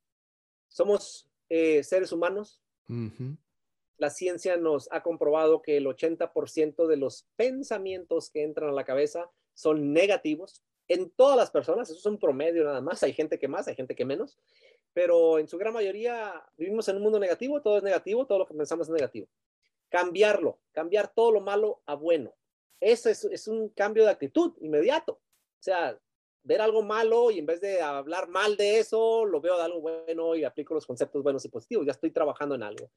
[0.68, 2.62] Somos eh, seres humanos.
[2.88, 3.36] Uh -huh.
[3.96, 8.84] La ciencia nos ha comprobado que el 80% de los pensamientos que entran a la
[8.84, 11.90] cabeza son negativos en todas las personas.
[11.90, 13.02] Eso es un promedio nada más.
[13.02, 14.38] Hay gente que más, hay gente que menos.
[14.92, 17.60] Pero en su gran mayoría vivimos en un mundo negativo.
[17.60, 18.26] Todo es negativo.
[18.26, 19.28] Todo lo que pensamos es negativo.
[19.88, 22.34] Cambiarlo, cambiar todo lo malo a bueno.
[22.80, 25.12] Eso es, es un cambio de actitud inmediato.
[25.12, 26.00] O sea,
[26.42, 29.80] ver algo malo y en vez de hablar mal de eso, lo veo de algo
[29.80, 31.86] bueno y aplico los conceptos buenos y positivos.
[31.86, 32.90] Ya estoy trabajando en algo.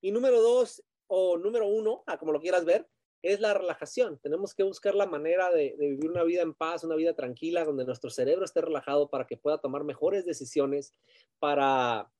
[0.00, 2.86] Y número dos, o número uno, a como lo quieras ver,
[3.22, 4.18] es la relajación.
[4.22, 7.84] Tenemos que buscar la manera de, vivir una vida en paz, una vida tranquila, donde
[7.84, 10.94] nuestro cerebro esté relajado para que pueda tomar mejores decisiones.
[11.38, 12.10] Para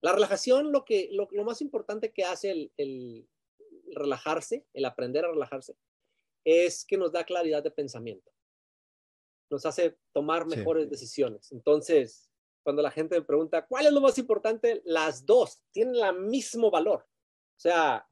[0.00, 3.28] la relajación, lo, que, lo, más importante que hace el
[3.92, 5.76] relajarse, el aprender a relajarse,
[6.44, 8.33] es que nos da claridad de pensamiento
[9.54, 10.90] nos hace tomar mejores sí.
[10.90, 11.52] decisiones.
[11.52, 12.28] Entonces,
[12.62, 14.82] cuando la gente me pregunta, ¿cuál es lo más importante?
[14.84, 17.06] Las dos tienen el mismo valor.
[17.56, 18.06] O sea,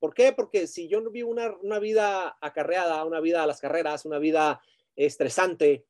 [0.00, 0.32] ¿por qué?
[0.32, 4.60] Porque si yo vivo una, una vida acarreada, una vida a las carreras, una vida
[4.96, 5.86] estresante,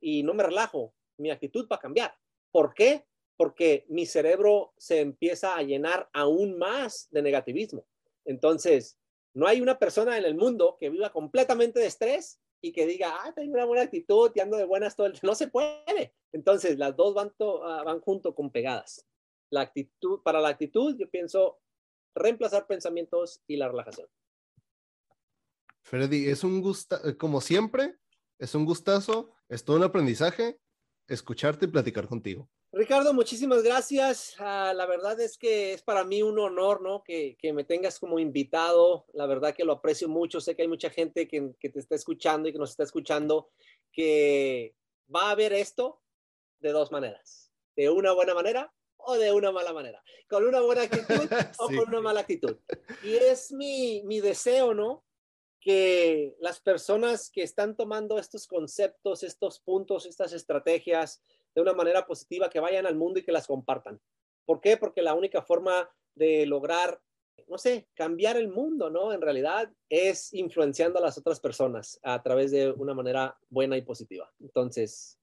[0.00, 2.14] y no me relajo, mi actitud va a cambiar.
[2.50, 3.04] ¿Por qué?
[3.36, 7.86] Porque mi cerebro se empieza a llenar aún más de negativismo.
[8.24, 8.98] Entonces,
[9.34, 13.14] no hay una persona en el mundo que viva completamente de estrés y que diga,
[13.22, 16.14] ah, tengo una buena actitud y ando de buenas todo el No se puede.
[16.32, 19.06] Entonces, las dos van, ah, van junto con pegadas.
[19.50, 21.60] La actitud, para la actitud, yo pienso
[22.14, 24.08] reemplazar pensamientos y la relajación.
[25.82, 27.96] Freddy, es un gusto, eh, como siempre,
[28.38, 30.60] es un gustazo, es todo un aprendizaje
[31.08, 32.48] escucharte y platicar contigo.
[32.72, 34.36] Ricardo, muchísimas gracias.
[34.38, 37.02] Ah, la verdad es que es para mí un honor, ¿no?
[37.02, 39.06] Que, que, me tengas como invitado.
[39.12, 40.40] La verdad que lo aprecio mucho.
[40.40, 43.50] Sé que hay mucha gente que, que, te está escuchando y que nos está escuchando
[43.90, 44.76] que
[45.12, 46.00] va a ver esto
[46.60, 47.50] de dos maneras.
[47.74, 50.00] De una buena manera o de una mala manera.
[50.28, 52.56] Con una buena actitud o con una mala actitud.
[53.02, 55.04] Y es mi, mi deseo, ¿no?
[55.60, 61.20] Que las personas que están tomando estos conceptos, estos puntos, estas estrategias,
[61.54, 64.00] de una manera positiva, que vayan al mundo y que las compartan.
[64.44, 64.76] ¿Por qué?
[64.76, 67.00] Porque la única forma de lograr,
[67.48, 69.12] no sé, cambiar el mundo, ¿no?
[69.12, 73.82] En realidad es influenciando a las otras personas a través de una manera buena y
[73.82, 74.30] positiva.
[74.40, 75.18] Entonces,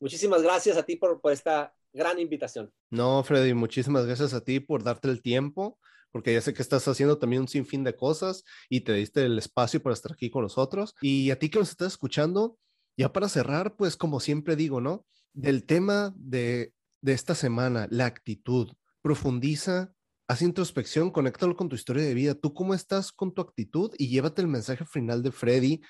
[0.00, 2.72] muchísimas gracias a ti por, por esta gran invitación.
[2.90, 5.78] No, Freddy, muchísimas gracias a ti por darte el tiempo,
[6.10, 9.38] porque ya sé que estás haciendo también un sinfín de cosas y te diste el
[9.38, 10.94] espacio para estar aquí con nosotros.
[11.00, 12.58] Y a ti que nos estás escuchando,
[12.96, 15.06] ya para cerrar, pues como siempre digo, ¿no?
[15.34, 16.72] Del tema de,
[17.04, 18.72] esta semana, la actitud.
[19.02, 19.92] Profundiza,
[20.26, 22.34] haz introspección, conéctalo con tu historia de vida.
[22.34, 23.92] ¿Tú cómo estás con tu actitud?
[23.98, 25.80] Y llévate el mensaje final de Freddy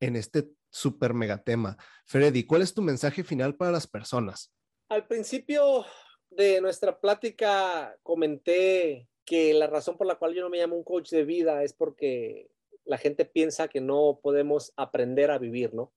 [0.00, 1.76] en este super mega tema.
[2.06, 4.54] Freddy, ¿cuál es tu mensaje final para las personas?
[4.88, 5.84] Al principio
[6.30, 10.84] de nuestra plática comenté que la razón por la cual yo no me llamo un
[10.84, 12.50] coach de vida es porque
[12.84, 15.92] la gente piensa que no podemos aprender a vivir, ¿no?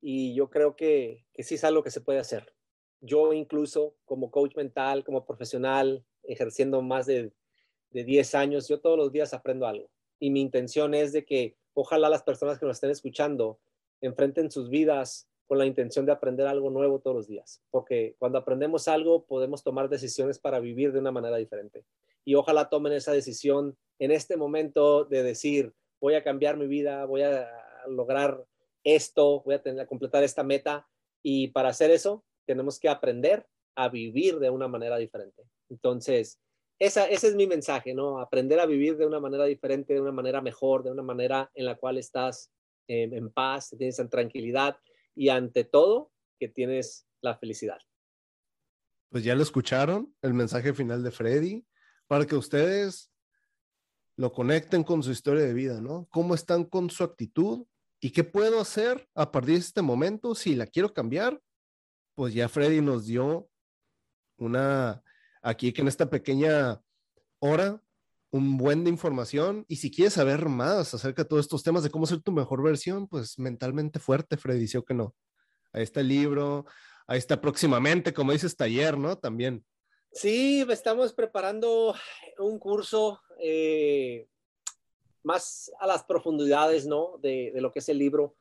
[0.00, 2.52] Y yo creo que, que sí es algo que se puede hacer.
[3.00, 7.32] Yo incluso como coach mental, como profesional, ejerciendo más de,
[7.90, 9.90] de 10 años, yo todos los días aprendo algo.
[10.18, 13.60] Y mi intención es de que ojalá las personas que nos estén escuchando
[14.00, 18.36] enfrenten sus vidas con la intención de aprender algo nuevo todos los días, porque cuando
[18.36, 21.84] aprendemos algo podemos tomar decisiones para vivir de una manera diferente.
[22.24, 27.06] Y ojalá tomen esa decisión en este momento de decir, voy a cambiar mi vida,
[27.06, 27.50] voy a
[27.88, 28.44] lograr
[28.84, 30.88] esto, voy a tener que completar esta meta
[31.22, 35.42] y para hacer eso tenemos que aprender a vivir de una manera diferente.
[35.68, 36.40] Entonces,
[36.78, 38.20] esa, ese es mi mensaje, ¿no?
[38.20, 41.64] Aprender a vivir de una manera diferente, de una manera mejor, de una manera en
[41.66, 42.50] la cual estás
[42.86, 44.78] en paz, tienes en tranquilidad
[45.14, 47.78] y ante todo que tienes la felicidad.
[49.10, 51.66] Pues ya lo escucharon, el mensaje final de Freddy,
[52.06, 53.10] para que ustedes
[54.16, 56.08] lo conecten con su historia de vida, ¿no?
[56.10, 57.66] ¿Cómo están con su actitud?
[58.00, 60.34] ¿Y qué puedo hacer a partir de este momento?
[60.34, 61.40] Si la quiero cambiar,
[62.14, 63.48] pues ya Freddy nos dio
[64.36, 65.02] una,
[65.42, 66.80] aquí que en esta pequeña
[67.40, 67.82] hora,
[68.30, 69.64] un buen de información.
[69.68, 72.62] Y si quieres saber más acerca de todos estos temas de cómo ser tu mejor
[72.62, 75.14] versión, pues mentalmente fuerte, Freddy, ¿sí o que no?
[75.72, 76.66] Ahí está el libro,
[77.06, 79.16] ahí está próximamente, como dices, taller, ¿no?
[79.16, 79.64] También.
[80.12, 81.94] Sí, estamos preparando
[82.38, 84.26] un curso eh,
[85.28, 87.18] más a las profundidades, ¿no?
[87.18, 88.34] De, lo que es el libro.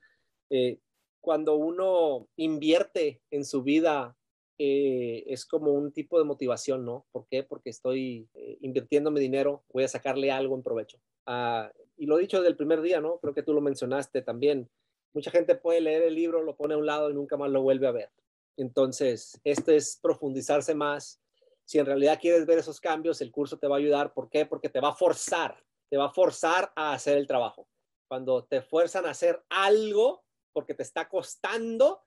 [0.49, 0.79] Eh,
[1.19, 4.15] cuando uno invierte en su vida,
[4.57, 7.05] eh, es como un tipo de motivación, ¿no?
[7.11, 7.43] ¿Por qué?
[7.43, 10.97] Porque estoy eh, invirtiendo mi dinero, voy a sacarle algo en provecho.
[11.25, 13.19] Ah, y lo he dicho desde el primer día, ¿no?
[13.19, 14.69] Creo que tú lo mencionaste también.
[15.13, 17.61] Mucha gente puede leer el libro, lo pone a un lado y nunca más lo
[17.61, 18.09] vuelve a ver.
[18.55, 21.19] Entonces, esto es profundizarse más.
[21.65, 24.13] Si en realidad quieres ver esos cambios, el curso te va a ayudar.
[24.13, 24.45] ¿Por qué?
[24.45, 27.67] Porque te va a forzar te va a forzar a hacer el trabajo.
[28.09, 30.23] Cuando te fuerzan a hacer algo
[30.53, 32.03] porque te está costando,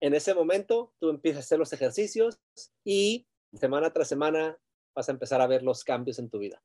[0.00, 2.40] en ese momento tú empiezas a hacer los ejercicios
[2.84, 4.58] y semana tras semana
[4.94, 6.62] vas a empezar a ver los cambios en tu vida.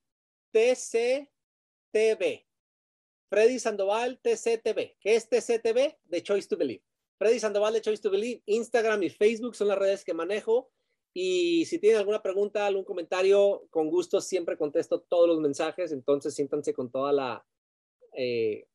[0.51, 2.45] TCTV.
[3.27, 4.97] Freddy Sandoval, TCTV.
[4.99, 5.97] ¿Qué es TCTV?
[6.11, 6.83] The Choice to Believe.
[7.17, 8.43] Freddy Sandoval, The Choice to Believe.
[8.45, 10.69] Instagram y Facebook son las redes que manejo.
[11.13, 15.91] Y si tienen alguna pregunta, algún comentario, con gusto siempre contesto todos los mensajes.
[15.91, 17.45] Entonces siéntanse con toda la,
[18.17, 18.65] eh,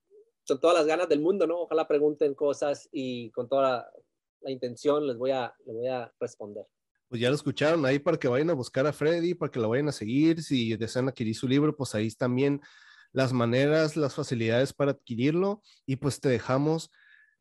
[0.47, 1.63] con todas las ganas del mundo, ¿no?
[1.63, 3.91] Ojalá pregunten cosas y con toda
[4.41, 6.65] la, intención les voy a, les voy a responder.
[7.09, 9.69] Pues ya lo escucharon ahí para que vayan a buscar a Freddy, para que lo
[9.69, 10.43] vayan a seguir.
[10.43, 12.61] Si desean adquirir su libro, pues ahí también
[13.13, 15.63] las maneras, las facilidades para adquirirlo.
[15.87, 16.91] Y pues te dejamos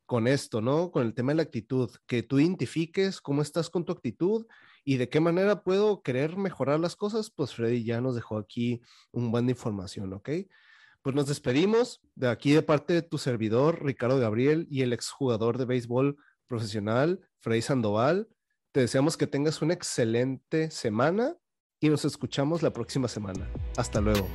[0.07, 0.89] con esto, ¿no?
[0.89, 4.47] Con el tema de la actitud, que tú identifiques cómo estás con tu actitud
[4.87, 8.81] y de qué manera puedo querer mejorar las cosas, pues Freddy ya nos dejó aquí
[9.11, 10.29] un buen de información, ¿ok?
[11.01, 15.57] Pues nos despedimos de aquí de parte de tu servidor, Ricardo Gabriel, y el exjugador
[15.57, 16.15] de béisbol
[16.47, 18.29] profesional, Freddy Sandoval.
[18.71, 21.35] Te deseamos que tengas una excelente semana
[21.81, 23.45] y nos escuchamos la próxima semana.
[23.75, 24.25] Hasta luego.